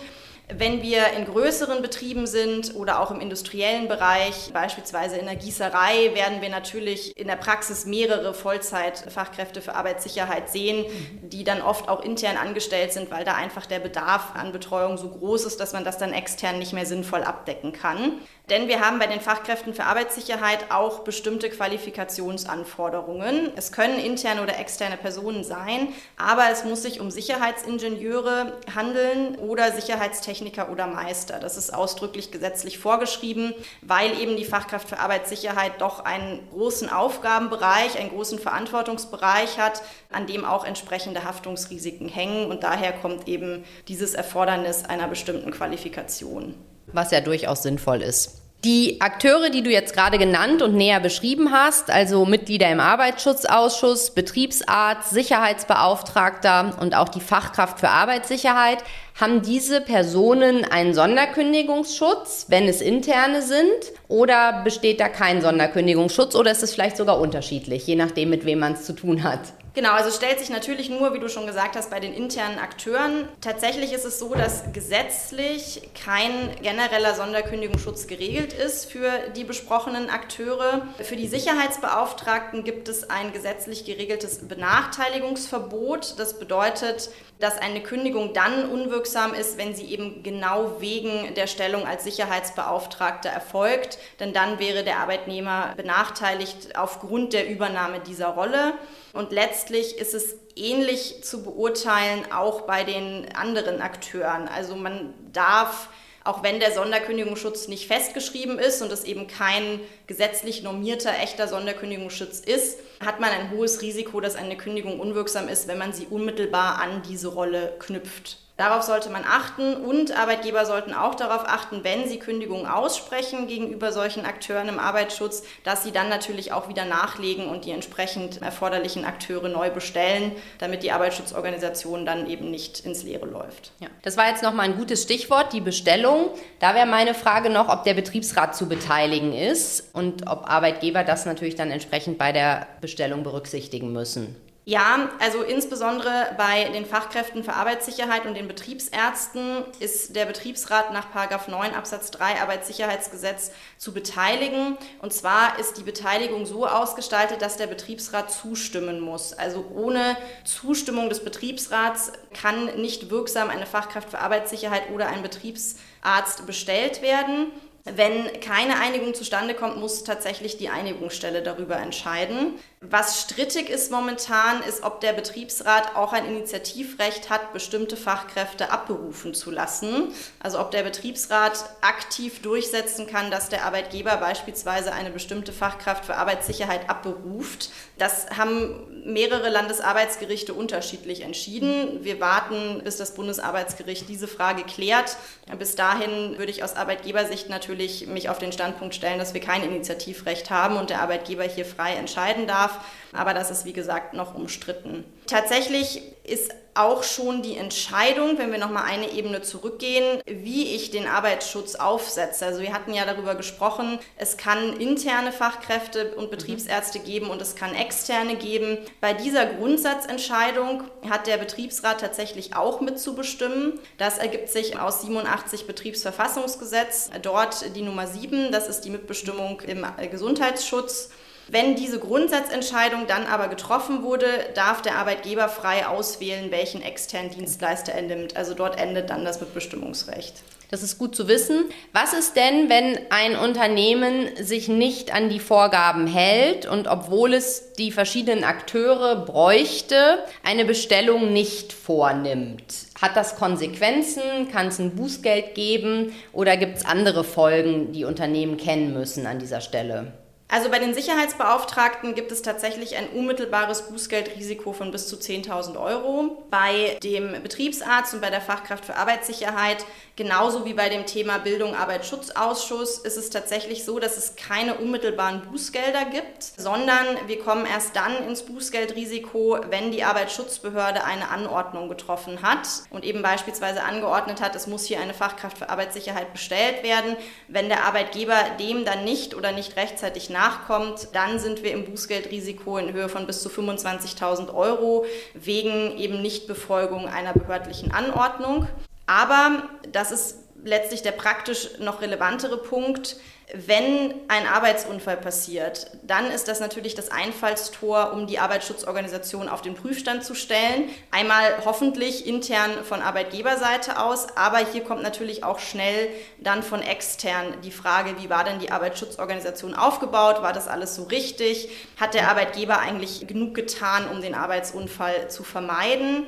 Wenn 0.49 0.83
wir 0.83 1.06
in 1.16 1.25
größeren 1.25 1.80
Betrieben 1.80 2.26
sind 2.26 2.75
oder 2.75 3.00
auch 3.00 3.11
im 3.11 3.21
industriellen 3.21 3.88
Bereich, 3.88 4.50
beispielsweise 4.52 5.16
in 5.16 5.25
der 5.25 5.37
Gießerei, 5.37 6.14
werden 6.14 6.42
wir 6.42 6.50
natürlich 6.50 7.16
in 7.16 7.28
der 7.28 7.37
Praxis 7.37 7.87
mehrere 7.87 8.35
Vollzeitfachkräfte 8.35 9.62
für 9.62 9.75
Arbeitssicherheit 9.75 10.50
sehen, 10.50 10.85
die 11.23 11.44
dann 11.44 11.62
oft 11.62 11.88
auch 11.88 12.04
intern 12.04 12.37
angestellt 12.37 12.92
sind, 12.92 13.11
weil 13.11 13.25
da 13.25 13.35
einfach 13.35 13.64
der 13.64 13.78
Bedarf 13.78 14.35
an 14.35 14.52
Betreuung 14.52 14.99
so 14.99 15.09
groß 15.09 15.47
ist, 15.47 15.61
dass 15.61 15.73
man 15.73 15.83
das 15.83 15.97
dann 15.97 16.12
extern 16.12 16.59
nicht 16.59 16.75
mehr 16.75 16.85
sinnvoll 16.85 17.23
abdecken 17.23 17.73
kann. 17.73 18.21
Denn 18.51 18.69
wir 18.69 18.81
haben 18.81 18.99
bei 18.99 19.07
den 19.07 19.23
Fachkräften 19.23 19.73
für 19.73 19.85
Arbeitssicherheit 19.85 20.71
auch 20.71 20.99
bestimmte 20.99 21.49
Qualifikationsanforderungen. 21.49 23.51
Es 23.57 23.73
können 23.73 23.99
interne 23.99 24.43
oder 24.43 24.59
externe 24.59 24.99
Personen 24.99 25.45
sein, 25.45 25.89
aber 26.19 26.51
es 26.53 26.63
muss 26.63 26.83
sich 26.83 27.01
um 27.01 27.11
Sicherheitsingenieure 27.11 28.59
handeln 28.75 29.37
oder 29.37 29.73
Sicherheitstechniker 29.73 30.71
oder 30.71 30.87
Meister. 30.87 31.41
Das 31.41 31.57
ist 31.57 31.73
ausdrücklich 31.73 32.33
gesetzlich 32.33 32.79
vorgeschrieben, 32.79 33.55
weil 33.81 34.21
eben 34.21 34.37
die 34.37 34.45
Fachkraft 34.45 34.91
für 34.91 34.99
Arbeitssicherheit 34.99 35.81
doch 35.81 36.05
einen 36.05 36.47
großen 36.51 36.91
Aufgabenbereich, 36.91 37.99
einen 37.99 38.11
großen 38.11 38.39
Verantwortungsbereich 38.39 39.59
hat, 39.59 39.81
an 40.13 40.27
dem 40.27 40.45
auch 40.45 40.67
entsprechende 40.67 41.25
Haftungsrisiken 41.25 42.09
hängen. 42.09 42.51
Und 42.51 42.63
daher 42.63 42.93
kommt 42.93 43.27
eben 43.27 43.65
dieses 43.89 44.13
Erfordernis 44.13 44.85
einer 44.85 45.09
bestimmten 45.09 45.51
Qualifikation 45.51 46.55
was 46.93 47.11
ja 47.11 47.21
durchaus 47.21 47.62
sinnvoll 47.62 48.03
ist. 48.03 48.41
Die 48.64 49.03
Akteure, 49.03 49.50
die 49.50 49.62
du 49.62 49.71
jetzt 49.71 49.93
gerade 49.93 50.17
genannt 50.17 50.62
und 50.62 50.75
näher 50.75 50.99
beschrieben 50.99 51.53
hast, 51.53 51.91
also 51.91 52.25
Mitglieder 52.25 52.71
im 52.71 52.81
Arbeitsschutzausschuss, 52.81 54.14
Betriebsarzt, 54.14 55.11
Sicherheitsbeauftragter 55.11 56.75
und 56.81 56.97
auch 56.97 57.11
die 57.11 57.21
Fachkraft 57.21 57.79
für 57.79 57.91
Arbeitssicherheit, 57.91 58.79
haben 59.21 59.43
diese 59.43 59.83
Personen 59.83 60.64
einen 60.64 60.95
Sonderkündigungsschutz, 60.95 62.47
wenn 62.49 62.67
es 62.67 62.81
interne 62.81 63.43
sind? 63.43 63.69
Oder 64.09 64.62
besteht 64.64 64.99
da 64.99 65.11
kein 65.11 65.43
Sonderkündigungsschutz 65.43 66.35
oder 66.35 66.50
ist 66.50 66.62
es 66.62 66.73
vielleicht 66.73 66.97
sogar 66.97 67.21
unterschiedlich, 67.21 67.87
je 67.87 67.97
nachdem, 67.97 68.31
mit 68.31 68.47
wem 68.47 68.61
man 68.61 68.73
es 68.73 68.87
zu 68.87 68.95
tun 68.95 69.25
hat? 69.25 69.41
Genau, 69.75 69.90
also 69.90 70.12
stellt 70.12 70.38
sich 70.38 70.50
natürlich 70.50 70.88
nur, 70.88 71.14
wie 71.14 71.19
du 71.19 71.28
schon 71.28 71.49
gesagt 71.49 71.75
hast, 71.75 71.90
bei 71.90 71.99
den 71.99 72.14
internen 72.14 72.61
Akteuren. 72.61 73.28
Tatsächlich 73.40 73.93
ist 73.93 74.04
es 74.04 74.21
so, 74.21 74.33
dass 74.33 74.73
gesetzlich 74.73 75.90
kein 76.00 76.54
genereller 76.62 77.16
Sonderkündigungsschutz 77.16 78.07
geregelt 78.07 78.52
ist 78.52 78.90
für 78.90 79.11
die 79.35 79.43
besprochenen 79.43 80.11
Akteure. 80.11 80.87
Für 81.02 81.16
die 81.16 81.26
Sicherheitsbeauftragten 81.26 82.62
gibt 82.62 82.88
es 82.88 83.11
ein 83.11 83.33
gesetzlich 83.33 83.85
geregeltes 83.85 84.47
Benachteiligungsverbot. 84.47 86.21
Das 86.21 86.38
bedeutet, 86.38 87.11
dass 87.38 87.59
eine 87.59 87.83
Kündigung 87.83 88.33
dann 88.33 88.71
unwirksam 88.71 89.35
ist, 89.35 89.59
wenn 89.59 89.75
sie 89.75 89.87
eben 89.87 90.23
genau 90.23 90.81
wegen 90.81 91.35
der 91.35 91.47
Stellung 91.47 91.87
als 91.87 92.05
Sicherheitsbeauftragter 92.05 93.29
erfolgt. 93.29 93.99
Denn 94.21 94.33
dann 94.33 94.59
wäre 94.59 94.85
der 94.85 94.99
Arbeitnehmer 94.99 95.75
benachteiligt 95.76 96.76
aufgrund 96.76 97.33
der 97.33 97.49
Übernahme 97.49 98.00
dieser 98.00 98.29
Rolle. 98.29 98.75
Und 99.12 99.33
letztlich 99.33 99.99
ist 99.99 100.14
es 100.14 100.37
ähnlich 100.57 101.25
zu 101.25 101.43
beurteilen 101.43 102.31
auch 102.33 102.62
bei 102.62 102.85
den 102.85 103.35
anderen 103.35 103.81
Akteuren. 103.83 104.49
Also 104.49 104.76
man 104.76 105.12
darf, 105.33 105.88
auch 106.25 106.43
wenn 106.43 106.59
der 106.59 106.73
Sonderkündigungsschutz 106.73 107.69
nicht 107.69 107.87
festgeschrieben 107.87 108.59
ist 108.59 108.81
und 108.81 108.90
es 108.90 109.04
eben 109.04 109.26
kein 109.26 109.78
gesetzlich 110.07 110.62
normierter, 110.62 111.11
echter 111.23 111.49
Sonderkündigungsschutz 111.49 112.40
ist, 112.40 112.78
hat 113.04 113.21
man 113.21 113.31
ein 113.31 113.50
hohes 113.50 113.83
Risiko, 113.83 114.21
dass 114.21 114.35
eine 114.35 114.57
Kündigung 114.57 114.99
unwirksam 114.99 115.49
ist, 115.49 115.69
wenn 115.69 115.78
man 115.78 115.93
sie 115.93 116.07
unmittelbar 116.07 116.81
an 116.81 117.02
diese 117.02 117.28
Rolle 117.28 117.76
knüpft. 117.78 118.38
Darauf 118.56 118.82
sollte 118.82 119.11
man 119.11 119.25
achten 119.25 119.75
und 119.75 120.16
Arbeitgeber 120.16 120.64
sollten 120.64 120.94
auch 120.94 121.16
darauf 121.16 121.42
achten, 121.44 121.82
wenn 121.82 122.08
sie 122.08 122.20
Kündigungen 122.20 122.66
aussprechen 122.66 123.49
gegenüber 123.49 123.90
solchen 123.90 124.25
Akteuren 124.25 124.68
im 124.68 124.78
Arbeitsschutz, 124.78 125.42
dass 125.64 125.82
sie 125.82 125.90
dann 125.90 126.08
natürlich 126.08 126.52
auch 126.52 126.68
wieder 126.68 126.84
nachlegen 126.84 127.49
und 127.49 127.64
die 127.64 127.73
entsprechend 127.73 128.42
erforderlichen 128.42 129.04
Akteure 129.04 129.49
neu 129.49 129.70
bestellen, 129.70 130.30
damit 130.58 130.84
die 130.84 130.92
Arbeitsschutzorganisation 130.92 132.06
dann 132.06 132.30
eben 132.30 132.52
nicht 132.52 132.78
ins 132.78 133.02
Leere 133.02 133.26
läuft. 133.26 133.73
Ja. 133.80 133.88
Das 134.02 134.16
war 134.16 134.28
jetzt 134.28 134.44
nochmal 134.44 134.66
ein 134.66 134.76
gutes 134.76 135.02
Stichwort, 135.02 135.52
die 135.52 135.61
Bestellung. 135.61 136.30
Da 136.61 136.76
wäre 136.76 136.87
meine 136.87 137.14
Frage 137.14 137.50
noch, 137.50 137.68
ob 137.68 137.82
der 137.82 137.94
Betriebsrat 137.94 138.54
zu 138.54 138.68
beteiligen 138.68 139.32
ist 139.32 139.92
und 139.92 140.28
ob 140.28 140.49
Arbeitgeber 140.49 141.02
das 141.02 141.26
natürlich 141.26 141.56
dann 141.56 141.73
entsprechend 141.73 142.18
bei 142.18 142.30
der 142.30 142.68
Bestellung 142.80 143.25
berücksichtigen 143.25 143.92
müssen. 143.92 144.37
Ja, 144.66 145.11
also 145.21 145.42
insbesondere 145.42 146.35
bei 146.38 146.64
den 146.71 146.87
Fachkräften 146.87 147.44
für 147.44 147.52
Arbeitssicherheit 147.52 148.25
und 148.25 148.35
den 148.35 148.49
Betriebsärzten 148.49 149.62
ist 149.78 150.16
der 150.16 150.25
Betriebsrat 150.25 150.90
nach 150.90 151.09
9 151.47 151.75
Absatz 151.75 152.11
3 152.12 152.40
Arbeitssicherheitsgesetz 152.40 153.50
zu 153.76 153.92
beteiligen. 153.92 154.78
Und 155.02 155.12
zwar 155.12 155.59
ist 155.59 155.76
die 155.76 155.83
Beteiligung 155.83 156.47
so 156.47 156.66
ausgestaltet, 156.66 157.42
dass 157.42 157.59
der 157.59 157.66
Betriebsrat 157.66 158.33
zustimmen 158.33 159.00
muss. 159.00 159.35
Also 159.35 159.66
ohne 159.75 160.16
Zustimmung 160.44 161.11
des 161.11 161.23
Betriebsrats 161.23 162.12
kann 162.33 162.80
nicht 162.80 163.11
wirksam 163.11 163.50
eine 163.50 163.66
Fachkraft 163.66 164.09
für 164.09 164.21
Arbeitssicherheit 164.21 164.85
oder 164.94 165.09
ein 165.09 165.23
Betriebsarzt 165.23 166.47
bestellt 166.47 167.02
werden. 167.02 167.52
Wenn 167.87 168.41
keine 168.41 168.81
Einigung 168.81 169.12
zustande 169.12 169.53
kommt, 169.53 169.76
muss 169.76 170.05
tatsächlich 170.05 170.57
die 170.57 170.71
Einigungsstelle 170.71 171.43
darüber 171.43 171.76
entscheiden. 171.76 172.55
Was 172.81 173.21
strittig 173.21 173.69
ist 173.69 173.91
momentan, 173.91 174.62
ist, 174.62 174.83
ob 174.83 175.03
der 175.03 175.12
Betriebsrat 175.12 175.95
auch 175.95 176.14
ein 176.14 176.25
Initiativrecht 176.25 177.29
hat, 177.29 177.53
bestimmte 177.53 177.99
Fachkräfte 177.99 178.71
abberufen 178.71 179.35
zu 179.35 179.50
lassen. 179.50 180.14
Also 180.41 180.61
ob 180.61 180.71
der 180.71 180.83
Betriebsrat 180.83 181.62
aktiv 181.83 182.41
durchsetzen 182.41 183.07
kann, 183.07 183.31
dass 183.31 183.50
der 183.50 183.67
Arbeitgeber 183.67 184.17
beispielsweise 184.17 184.93
eine 184.93 185.11
bestimmte 185.11 185.53
Fachkraft 185.53 186.07
für 186.07 186.17
Arbeitssicherheit 186.17 186.88
abberuft. 186.88 187.69
Das 187.99 188.29
haben 188.35 189.05
mehrere 189.05 189.50
Landesarbeitsgerichte 189.50 190.55
unterschiedlich 190.55 191.21
entschieden. 191.21 192.03
Wir 192.03 192.19
warten, 192.19 192.81
bis 192.83 192.97
das 192.97 193.14
Bundesarbeitsgericht 193.14 194.09
diese 194.09 194.26
Frage 194.26 194.62
klärt. 194.62 195.19
Bis 195.59 195.76
dahin 195.76 196.38
würde 196.38 196.50
ich 196.50 196.64
aus 196.64 196.76
Arbeitgebersicht 196.76 197.50
natürlich 197.50 197.74
mich 197.76 198.28
auf 198.28 198.38
den 198.38 198.52
Standpunkt 198.52 198.95
stellen, 198.95 199.19
dass 199.19 199.35
wir 199.35 199.40
kein 199.40 199.62
Initiativrecht 199.62 200.50
haben 200.50 200.76
und 200.76 200.90
der 200.90 201.00
Arbeitgeber 201.00 201.45
hier 201.45 201.64
frei 201.64 201.95
entscheiden 201.95 202.47
darf. 202.47 202.78
Aber 203.12 203.35
das 203.35 203.50
ist, 203.50 203.64
wie 203.64 203.73
gesagt, 203.73 204.14
noch 204.14 204.35
umstritten. 204.35 205.04
Tatsächlich 205.26 206.02
ist 206.25 206.52
auch 206.75 207.02
schon 207.02 207.43
die 207.43 207.57
Entscheidung, 207.57 208.38
wenn 208.38 208.50
wir 208.50 208.59
noch 208.59 208.71
mal 208.71 208.85
eine 208.85 209.11
Ebene 209.11 209.43
zurückgehen, 209.43 210.21
wie 210.26 210.75
ich 210.75 210.90
den 210.90 211.07
Arbeitsschutz 211.07 211.76
aufsetze. 211.76 212.47
Also 212.47 212.61
wir 212.61 212.73
hatten 212.73 212.95
ja 212.95 213.04
darüber 213.04 213.35
gesprochen, 213.35 213.99
es 214.16 214.37
kann 214.37 214.78
interne 214.81 215.33
Fachkräfte 215.33 216.14
und 216.16 216.31
Betriebsärzte 216.31 216.99
geben 216.99 217.31
und 217.31 217.40
es 217.40 217.54
kann 217.54 217.75
externe 217.75 218.37
geben. 218.37 218.78
Bei 219.00 219.12
dieser 219.12 219.47
Grundsatzentscheidung 219.47 220.85
hat 221.09 221.26
der 221.26 221.37
Betriebsrat 221.37 222.00
tatsächlich 222.00 222.57
auch 222.57 222.81
mitzubestimmen. 222.81 223.78
Das 223.99 224.19
ergibt 224.19 224.49
sich 224.49 224.78
aus 224.78 225.02
87 225.02 225.66
Betriebsverfassungsgesetz, 225.66 227.11
dort 227.23 227.76
die 227.76 227.83
Nummer 227.83 228.07
7, 228.07 228.50
das 228.50 228.69
ist 228.69 228.83
die 228.83 228.90
Mitbestimmung 228.90 229.61
im 229.61 229.87
Gesundheitsschutz. 230.11 231.11
Wenn 231.49 231.77
diese 231.77 231.99
Grundsatzentscheidung 231.99 233.07
dann 233.07 233.27
aber 233.27 233.49
getroffen 233.49 234.03
wurde, 234.03 234.27
darf 234.55 234.81
der 234.81 234.97
Arbeitgeber 234.97 235.49
frei 235.49 235.87
auswählen, 235.87 236.51
welchen 236.51 236.83
externen 236.83 237.31
Dienstleister 237.31 237.93
er 237.93 238.03
nimmt. 238.03 238.37
Also 238.37 238.55
dort 238.55 238.81
endet 238.81 239.11
dann 239.11 239.25
das 239.25 239.41
Mitbestimmungsrecht. 239.41 240.43
Das 240.71 240.83
ist 240.83 240.99
gut 240.99 241.15
zu 241.15 241.29
wissen. 241.29 241.67
Was 241.93 242.15
ist 242.15 242.35
denn, 242.37 242.69
wenn 242.69 242.99
ein 243.11 243.37
Unternehmen 243.37 244.29
sich 244.41 244.69
nicht 244.69 245.15
an 245.15 245.29
die 245.29 245.39
Vorgaben 245.39 246.07
hält 246.07 246.67
und 246.67 246.89
obwohl 246.89 247.35
es 247.35 247.75
die 247.75 247.93
verschiedenen 247.93 248.43
Akteure 248.43 249.25
bräuchte, 249.25 250.25
eine 250.43 250.65
Bestellung 250.65 251.33
nicht 251.33 251.73
vornimmt? 251.73 252.65
Hat 253.01 253.17
das 253.17 253.37
Konsequenzen? 253.37 254.49
Kann 254.51 254.69
es 254.69 254.79
ein 254.79 254.97
Bußgeld 254.97 255.55
geben? 255.55 256.13
Oder 256.33 256.57
gibt 256.57 256.79
es 256.79 256.87
andere 256.87 257.23
Folgen, 257.23 257.93
die 257.93 258.05
Unternehmen 258.05 258.57
kennen 258.57 258.95
müssen 258.95 259.27
an 259.27 259.39
dieser 259.39 259.61
Stelle? 259.61 260.13
Also 260.54 260.70
bei 260.70 260.78
den 260.78 260.94
Sicherheitsbeauftragten 260.94 262.14
gibt 262.14 262.30
es 262.30 262.40
tatsächlich 262.40 262.94
ein 262.94 263.08
unmittelbares 263.08 263.88
Bußgeldrisiko 263.88 264.73
von 264.73 264.92
bis 264.92 265.08
zu 265.08 265.16
10.000 265.16 265.76
Euro. 265.76 266.44
Bei 266.49 266.96
dem 267.02 267.42
Betriebsarzt 267.42 268.14
und 268.14 268.20
bei 268.20 268.30
der 268.30 268.40
Fachkraft 268.40 268.84
für 268.84 268.94
Arbeitssicherheit, 268.94 269.84
genauso 270.14 270.64
wie 270.64 270.75
bei 270.75 270.88
dem 270.88 271.06
Thema 271.06 271.38
Bildung, 271.38 271.75
Arbeitsschutzausschuss, 271.75 272.99
ist 272.99 273.16
es 273.16 273.30
tatsächlich 273.30 273.84
so, 273.84 273.99
dass 273.99 274.16
es 274.16 274.37
keine 274.37 274.76
unmittelbaren 274.76 275.42
Bußgelder 275.50 276.04
gibt, 276.04 276.44
sondern 276.44 277.04
wir 277.26 277.40
kommen 277.40 277.66
erst 277.66 277.96
dann 277.96 278.16
ins 278.28 278.44
Bußgeldrisiko, 278.44 279.58
wenn 279.70 279.90
die 279.90 280.04
Arbeitsschutzbehörde 280.04 281.02
eine 281.02 281.30
Anordnung 281.30 281.88
getroffen 281.88 282.42
hat 282.42 282.68
und 282.90 283.04
eben 283.04 283.23
beispielsweise 283.23 283.82
angeordnet 283.82 284.40
hat, 284.40 284.54
es 284.54 284.68
muss 284.68 284.84
hier 284.84 285.00
eine 285.00 285.14
Fachkraft 285.14 285.58
für 285.58 285.68
Arbeitssicherheit 285.68 286.32
bestellt 286.32 286.84
werden. 286.84 287.16
Wenn 287.49 287.68
der 287.68 287.87
Arbeitgeber 287.87 288.37
dem 288.61 288.84
dann 288.84 289.02
nicht 289.02 289.34
oder 289.34 289.50
nicht 289.50 289.75
rechtzeitig 289.75 290.30
nach 290.30 290.44
nachkommt, 290.45 291.09
dann 291.13 291.39
sind 291.39 291.63
wir 291.63 291.73
im 291.73 291.85
Bußgeldrisiko 291.85 292.79
in 292.79 292.93
Höhe 292.93 293.09
von 293.09 293.27
bis 293.27 293.43
zu 293.43 293.49
25.000 293.49 294.53
Euro 294.55 295.05
wegen 295.35 295.97
eben 295.97 296.21
Nichtbefolgung 296.21 297.09
einer 297.09 297.33
behördlichen 297.33 297.93
Anordnung. 297.93 298.69
Aber 299.07 299.65
das 299.93 300.11
ist 300.13 300.44
letztlich 300.64 301.02
der 301.02 301.12
praktisch 301.12 301.78
noch 301.78 302.00
relevantere 302.00 302.56
Punkt. 302.56 303.16
Wenn 303.52 304.14
ein 304.28 304.47
Arbeitsunfall 304.47 305.18
passiert, 305.18 305.90
dann 306.02 306.30
ist 306.30 306.49
das 306.49 306.61
natürlich 306.61 306.94
das 306.94 307.11
Einfallstor, 307.11 308.14
um 308.14 308.26
die 308.26 308.38
Arbeitsschutzorganisation 308.38 309.50
auf 309.50 309.61
den 309.61 309.75
Prüfstand 309.75 310.25
zu 310.25 310.35
stellen. 310.35 310.88
Einmal 311.11 311.62
hoffentlich 311.66 312.26
intern 312.26 312.71
von 312.85 313.02
Arbeitgeberseite 313.02 314.00
aus, 314.00 314.28
aber 314.35 314.59
hier 314.73 314.82
kommt 314.82 315.02
natürlich 315.02 315.45
auch 315.45 315.58
schnell 315.58 316.08
dann 316.39 316.62
von 316.62 316.80
extern 316.80 317.60
die 317.62 317.71
Frage, 317.71 318.15
wie 318.19 318.30
war 318.30 318.45
denn 318.45 318.60
die 318.60 318.71
Arbeitsschutzorganisation 318.71 319.75
aufgebaut? 319.75 320.41
War 320.41 320.54
das 320.54 320.67
alles 320.67 320.95
so 320.95 321.02
richtig? 321.02 321.69
Hat 322.00 322.15
der 322.15 322.30
Arbeitgeber 322.30 322.78
eigentlich 322.78 323.26
genug 323.26 323.54
getan, 323.54 324.08
um 324.08 324.23
den 324.23 324.34
Arbeitsunfall 324.34 325.28
zu 325.28 325.45
vermeiden? 325.45 326.25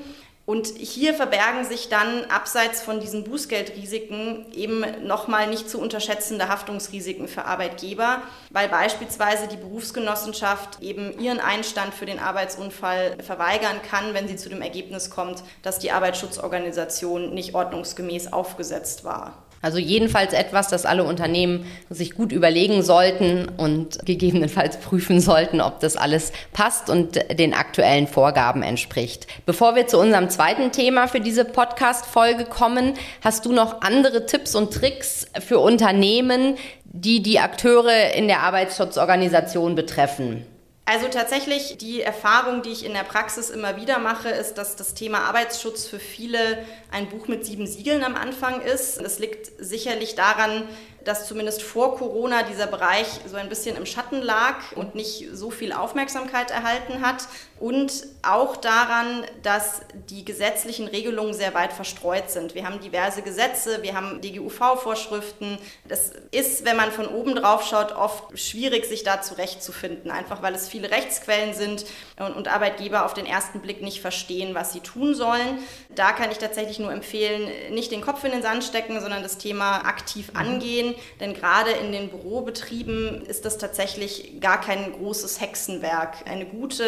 Und 0.47 0.69
hier 0.79 1.13
verbergen 1.13 1.65
sich 1.65 1.89
dann 1.89 2.25
abseits 2.27 2.81
von 2.81 3.01
diesen 3.01 3.25
Bußgeldrisiken 3.25 4.47
eben 4.53 4.85
nochmal 5.05 5.49
nicht 5.49 5.69
zu 5.69 5.81
unterschätzende 5.81 6.49
Haftungsrisiken 6.49 7.27
für 7.27 7.47
Arbeitgeber, 7.47 8.23
weil 8.51 8.69
beispielsweise 8.69 9.49
die 9.49 9.57
Berufsgenossenschaft 9.57 10.81
eben 10.81 11.19
ihren 11.19 11.41
Einstand 11.41 11.95
für 11.95 12.07
den 12.07 12.21
Arbeitsunfall 12.21 13.17
verweigern 13.25 13.83
kann, 13.91 14.15
wenn 14.15 14.29
sie 14.29 14.37
zu 14.37 14.49
dem 14.49 14.63
Ergebnis 14.63 15.11
kommt, 15.11 15.43
dass 15.63 15.81
die 15.81 15.91
Arbeitsschutzorganisation 15.91 17.35
nicht 17.35 17.57
ordnungsgemäß 17.57 18.33
aufgesetzt 18.33 19.03
war. 19.03 19.46
Also 19.67 19.79
jedenfalls 19.79 20.33
etwas, 20.33 20.69
das 20.69 20.87
alle 20.87 21.03
Unternehmen 21.03 21.67
sich 21.91 22.15
gut 22.15 22.31
überlegen 22.31 22.85
sollten 22.85 23.49
und 23.57 23.99
gegebenenfalls 24.07 24.77
prüfen 24.81 25.19
sollten, 25.19 25.61
ob 25.61 25.81
das 25.81 25.97
alles 25.97 26.31
passt 26.53 26.89
und 26.89 27.19
den 27.37 27.53
aktuellen 27.53 28.07
Vorgaben 28.07 28.63
entspricht. 28.63 29.27
Bevor 29.45 29.75
wir 29.75 29.89
zu 29.89 29.99
unserem 29.99 30.31
zweiten 30.31 30.71
Thema 30.71 31.09
für 31.09 31.19
diese 31.19 31.45
Podcast-Folge 31.45 32.45
kommen, 32.45 32.95
hast 33.23 33.45
du 33.45 33.51
noch 33.51 33.81
andere 33.81 34.27
Tipps 34.27 34.55
und 34.55 34.73
Tricks 34.73 35.27
für 35.45 35.59
Unternehmen, 35.59 36.55
die 36.85 37.21
die 37.21 37.41
Akteure 37.41 38.15
in 38.15 38.29
der 38.29 38.43
Arbeitsschutzorganisation 38.45 39.75
betreffen? 39.75 40.47
Also 40.89 41.09
tatsächlich 41.09 41.79
die 41.79 42.01
Erfahrung, 42.01 42.63
die 42.63 42.71
ich 42.71 42.85
in 42.85 42.93
der 42.95 43.03
Praxis 43.03 43.51
immer 43.51 43.77
wieder 43.77 43.99
mache, 43.99 44.29
ist, 44.29 44.55
dass 44.55 44.77
das 44.77 44.95
Thema 44.95 45.25
Arbeitsschutz 45.25 45.85
für 45.85 45.99
viele 45.99 46.65
ein 46.93 47.09
Buch 47.09 47.27
mit 47.27 47.45
sieben 47.45 47.67
Siegeln 47.67 48.05
am 48.05 48.15
Anfang 48.15 48.61
ist. 48.61 49.01
Das 49.01 49.19
liegt 49.19 49.51
sicherlich 49.59 50.15
daran, 50.15 50.69
dass 51.07 51.27
zumindest 51.29 51.63
vor 51.63 51.97
Corona 51.97 52.43
dieser 52.43 52.67
Bereich 52.67 53.07
so 53.27 53.37
ein 53.37 53.49
bisschen 53.49 53.77
im 53.77 53.87
Schatten 53.87 54.21
lag 54.21 54.57
und 54.75 54.97
nicht 54.97 55.29
so 55.33 55.51
viel 55.51 55.73
Aufmerksamkeit 55.73 56.51
erhalten 56.51 57.01
hat. 57.01 57.29
Und 57.59 58.05
auch 58.23 58.57
daran, 58.57 59.25
dass 59.43 59.81
die 60.11 60.25
gesetzlichen 60.25 60.89
Regelungen 60.89 61.33
sehr 61.33 61.55
weit 61.55 61.73
verstreut 61.73 62.29
sind. 62.31 62.55
Wir 62.55 62.67
haben 62.67 62.81
diverse 62.81 63.23
Gesetze, 63.23 63.83
wir 63.83 63.95
haben 63.95 64.21
DGUV-Vorschriften. 64.21 65.59
Das 65.89 66.11
ist, 66.33 66.67
wenn 66.67 66.77
man 66.77 66.91
von 66.91 67.07
oben 67.07 67.35
drauf 67.35 67.65
schaut, 67.65 67.93
oft 67.93 68.39
schwierig, 68.39 68.85
sich 68.85 69.05
da 69.05 69.23
zurechtzufinden, 69.23 70.11
einfach 70.11 70.43
weil 70.43 70.55
es 70.55 70.69
viele 70.69 70.91
Rechtsquellen 70.91 71.55
sind 71.55 71.87
und, 72.19 72.47
Arbeitgeber 72.49 73.05
auf 73.05 73.15
den 73.15 73.27
ersten 73.27 73.61
Blick 73.61 73.83
nicht 73.83 74.01
verstehen, 74.01 74.55
was 74.55 74.73
sie 74.73 74.81
tun 74.81 75.15
sollen. 75.15 75.59
Da 75.95 76.13
kann 76.13 76.31
ich 76.31 76.39
tatsächlich 76.39 76.79
nur 76.79 76.93
empfehlen, 76.93 77.51
nicht 77.71 77.91
den 77.91 78.03
Kopf 78.03 78.23
in 78.25 78.33
den 78.33 78.43
Sand 78.43 78.65
stecken, 78.65 79.01
sondern 79.01 79.23
das 79.23 79.39
Thema 79.39 79.85
aktiv 79.85 80.31
angehen. 80.35 80.96
Denn 81.21 81.35
gerade 81.35 81.71
in 81.71 81.93
den 81.93 82.11
Bürobetrieben 82.11 83.25
ist 83.27 83.45
das 83.45 83.59
tatsächlich 83.59 84.41
gar 84.41 84.61
kein 84.61 84.93
großes 84.93 85.41
Hexenwerk. 85.41 86.17
Eine 86.27 86.47
gute 86.47 86.85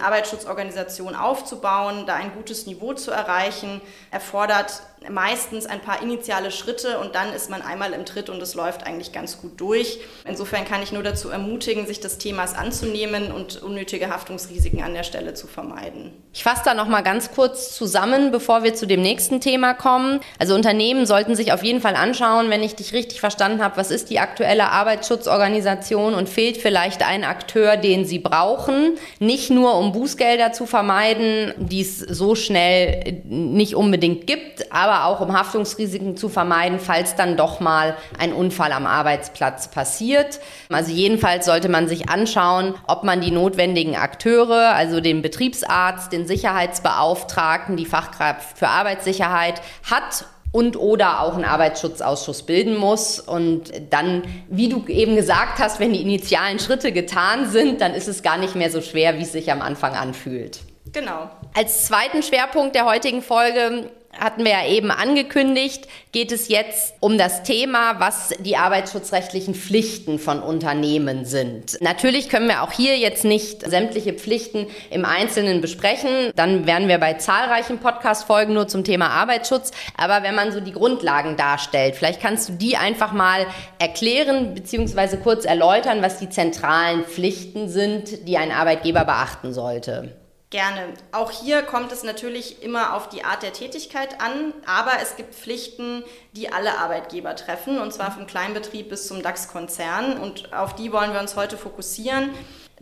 Arbeitsschutzorganisation 0.00 1.14
aufzubauen, 1.14 2.04
da 2.06 2.14
ein 2.14 2.32
gutes 2.34 2.66
Niveau 2.66 2.94
zu 2.94 3.10
erreichen, 3.10 3.80
erfordert 4.10 4.82
meistens 5.08 5.66
ein 5.66 5.80
paar 5.80 6.02
initiale 6.02 6.50
Schritte 6.50 6.98
und 6.98 7.14
dann 7.14 7.32
ist 7.32 7.48
man 7.48 7.62
einmal 7.62 7.92
im 7.92 8.04
Tritt 8.04 8.28
und 8.28 8.42
es 8.42 8.54
läuft 8.54 8.86
eigentlich 8.86 9.12
ganz 9.12 9.40
gut 9.40 9.58
durch. 9.58 10.00
Insofern 10.26 10.66
kann 10.66 10.82
ich 10.82 10.92
nur 10.92 11.02
dazu 11.02 11.30
ermutigen, 11.30 11.86
sich 11.86 12.00
des 12.00 12.18
Themas 12.18 12.54
anzunehmen 12.54 13.32
und 13.32 13.62
unnötige 13.62 14.10
Haftungsrisiken 14.10 14.82
an 14.82 14.92
der 14.92 15.04
Stelle 15.04 15.32
zu 15.32 15.46
vermeiden. 15.46 16.12
Ich 16.32 16.44
fasse 16.44 16.62
da 16.64 16.74
noch 16.74 16.86
mal 16.86 17.00
ganz 17.00 17.32
kurz 17.32 17.74
zusammen, 17.74 18.30
bevor 18.30 18.62
wir 18.62 18.74
zu 18.74 18.86
dem 18.86 19.00
nächsten 19.00 19.40
Thema 19.40 19.72
kommen. 19.72 20.20
Also 20.38 20.54
Unternehmen 20.54 21.06
sollten 21.06 21.34
sich 21.34 21.52
auf 21.52 21.62
jeden 21.62 21.80
Fall 21.80 21.96
anschauen, 21.96 22.50
wenn 22.50 22.62
ich 22.62 22.74
dich 22.74 22.92
richtig 22.92 23.20
verstanden 23.20 23.39
verstanden 23.40 23.64
habe, 23.64 23.78
was 23.78 23.90
ist 23.90 24.10
die 24.10 24.18
aktuelle 24.18 24.68
Arbeitsschutzorganisation 24.68 26.12
und 26.12 26.28
fehlt 26.28 26.58
vielleicht 26.58 27.02
ein 27.02 27.24
Akteur, 27.24 27.78
den 27.78 28.04
Sie 28.04 28.18
brauchen, 28.18 28.98
nicht 29.18 29.48
nur 29.48 29.78
um 29.78 29.92
Bußgelder 29.92 30.52
zu 30.52 30.66
vermeiden, 30.66 31.54
die 31.56 31.80
es 31.80 32.00
so 32.00 32.34
schnell 32.34 33.22
nicht 33.24 33.74
unbedingt 33.74 34.26
gibt, 34.26 34.70
aber 34.70 35.06
auch 35.06 35.22
um 35.22 35.32
Haftungsrisiken 35.32 36.18
zu 36.18 36.28
vermeiden, 36.28 36.78
falls 36.78 37.16
dann 37.16 37.38
doch 37.38 37.60
mal 37.60 37.96
ein 38.18 38.34
Unfall 38.34 38.72
am 38.72 38.84
Arbeitsplatz 38.84 39.70
passiert. 39.70 40.38
Also 40.68 40.92
jedenfalls 40.92 41.46
sollte 41.46 41.70
man 41.70 41.88
sich 41.88 42.10
anschauen, 42.10 42.74
ob 42.88 43.04
man 43.04 43.22
die 43.22 43.30
notwendigen 43.30 43.96
Akteure, 43.96 44.74
also 44.74 45.00
den 45.00 45.22
Betriebsarzt, 45.22 46.12
den 46.12 46.26
Sicherheitsbeauftragten, 46.26 47.78
die 47.78 47.86
Fachkraft 47.86 48.58
für 48.58 48.68
Arbeitssicherheit 48.68 49.62
hat 49.90 50.26
und 50.52 50.76
oder 50.76 51.20
auch 51.20 51.34
einen 51.34 51.44
Arbeitsschutzausschuss 51.44 52.42
bilden 52.42 52.76
muss. 52.76 53.20
Und 53.20 53.72
dann, 53.90 54.22
wie 54.48 54.68
du 54.68 54.84
eben 54.86 55.16
gesagt 55.16 55.58
hast, 55.58 55.80
wenn 55.80 55.92
die 55.92 56.02
initialen 56.02 56.58
Schritte 56.58 56.92
getan 56.92 57.48
sind, 57.48 57.80
dann 57.80 57.94
ist 57.94 58.08
es 58.08 58.22
gar 58.22 58.38
nicht 58.38 58.54
mehr 58.56 58.70
so 58.70 58.80
schwer, 58.80 59.18
wie 59.18 59.22
es 59.22 59.32
sich 59.32 59.52
am 59.52 59.62
Anfang 59.62 59.94
anfühlt. 59.94 60.60
Genau. 60.92 61.30
Als 61.54 61.86
zweiten 61.86 62.22
Schwerpunkt 62.22 62.74
der 62.74 62.84
heutigen 62.84 63.22
Folge 63.22 63.90
hatten 64.18 64.44
wir 64.44 64.52
ja 64.52 64.66
eben 64.66 64.90
angekündigt, 64.90 65.86
geht 66.12 66.32
es 66.32 66.48
jetzt 66.48 66.94
um 67.00 67.16
das 67.16 67.42
Thema, 67.42 68.00
was 68.00 68.30
die 68.40 68.56
arbeitsschutzrechtlichen 68.56 69.54
Pflichten 69.54 70.18
von 70.18 70.42
Unternehmen 70.42 71.24
sind. 71.24 71.80
Natürlich 71.80 72.28
können 72.28 72.48
wir 72.48 72.62
auch 72.62 72.72
hier 72.72 72.98
jetzt 72.98 73.24
nicht 73.24 73.68
sämtliche 73.68 74.12
Pflichten 74.12 74.66
im 74.90 75.04
Einzelnen 75.04 75.60
besprechen. 75.60 76.32
Dann 76.34 76.66
wären 76.66 76.88
wir 76.88 76.98
bei 76.98 77.14
zahlreichen 77.14 77.78
Podcast-Folgen 77.78 78.52
nur 78.52 78.68
zum 78.68 78.84
Thema 78.84 79.10
Arbeitsschutz. 79.10 79.70
Aber 79.96 80.22
wenn 80.22 80.34
man 80.34 80.52
so 80.52 80.60
die 80.60 80.72
Grundlagen 80.72 81.36
darstellt, 81.36 81.94
vielleicht 81.94 82.20
kannst 82.20 82.48
du 82.48 82.52
die 82.54 82.76
einfach 82.76 83.12
mal 83.12 83.46
erklären 83.78 84.54
bzw. 84.54 85.18
kurz 85.18 85.44
erläutern, 85.44 86.02
was 86.02 86.18
die 86.18 86.28
zentralen 86.28 87.04
Pflichten 87.04 87.68
sind, 87.68 88.28
die 88.28 88.36
ein 88.36 88.50
Arbeitgeber 88.50 89.04
beachten 89.04 89.54
sollte. 89.54 90.19
Gerne. 90.50 90.94
Auch 91.12 91.30
hier 91.30 91.62
kommt 91.62 91.92
es 91.92 92.02
natürlich 92.02 92.60
immer 92.64 92.94
auf 92.94 93.08
die 93.08 93.22
Art 93.24 93.44
der 93.44 93.52
Tätigkeit 93.52 94.20
an, 94.20 94.52
aber 94.66 94.94
es 95.00 95.14
gibt 95.14 95.36
Pflichten, 95.36 96.02
die 96.32 96.52
alle 96.52 96.76
Arbeitgeber 96.78 97.36
treffen, 97.36 97.78
und 97.78 97.92
zwar 97.92 98.10
vom 98.10 98.26
Kleinbetrieb 98.26 98.88
bis 98.88 99.06
zum 99.06 99.22
DAX-Konzern. 99.22 100.18
Und 100.18 100.52
auf 100.52 100.74
die 100.74 100.92
wollen 100.92 101.12
wir 101.12 101.20
uns 101.20 101.36
heute 101.36 101.56
fokussieren. 101.56 102.30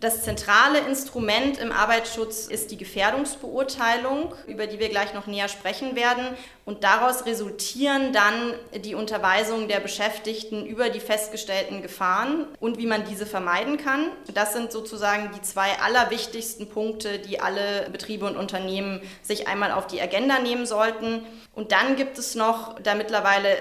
Das 0.01 0.23
zentrale 0.23 0.79
Instrument 0.79 1.59
im 1.59 1.73
Arbeitsschutz 1.73 2.47
ist 2.47 2.71
die 2.71 2.77
Gefährdungsbeurteilung, 2.77 4.33
über 4.47 4.69
die 4.69 4.79
wir 4.79 4.91
gleich 4.91 5.13
noch 5.13 5.27
näher 5.27 5.49
sprechen 5.49 5.97
werden. 5.97 6.25
Und 6.65 6.85
daraus 6.85 7.27
resultieren 7.27 8.13
dann 8.13 8.55
die 8.85 8.95
Unterweisungen 8.95 9.67
der 9.67 9.81
Beschäftigten 9.81 10.65
über 10.67 10.89
die 10.89 11.01
festgestellten 11.01 11.83
Gefahren 11.83 12.47
und 12.61 12.79
wie 12.79 12.87
man 12.87 13.07
diese 13.07 13.27
vermeiden 13.27 13.77
kann. 13.77 14.13
Das 14.33 14.53
sind 14.53 14.71
sozusagen 14.71 15.33
die 15.35 15.43
zwei 15.43 15.77
allerwichtigsten 15.81 16.69
Punkte, 16.69 17.19
die 17.19 17.41
alle 17.41 17.91
Betriebe 17.91 18.25
und 18.27 18.37
Unternehmen 18.37 19.01
sich 19.23 19.49
einmal 19.49 19.73
auf 19.73 19.89
die 19.89 20.01
Agenda 20.01 20.39
nehmen 20.39 20.67
sollten. 20.67 21.27
Und 21.57 21.73
dann 21.73 21.97
gibt 21.97 22.19
es 22.19 22.37
noch 22.37 22.79
da 22.81 22.95
mittlerweile 22.95 23.57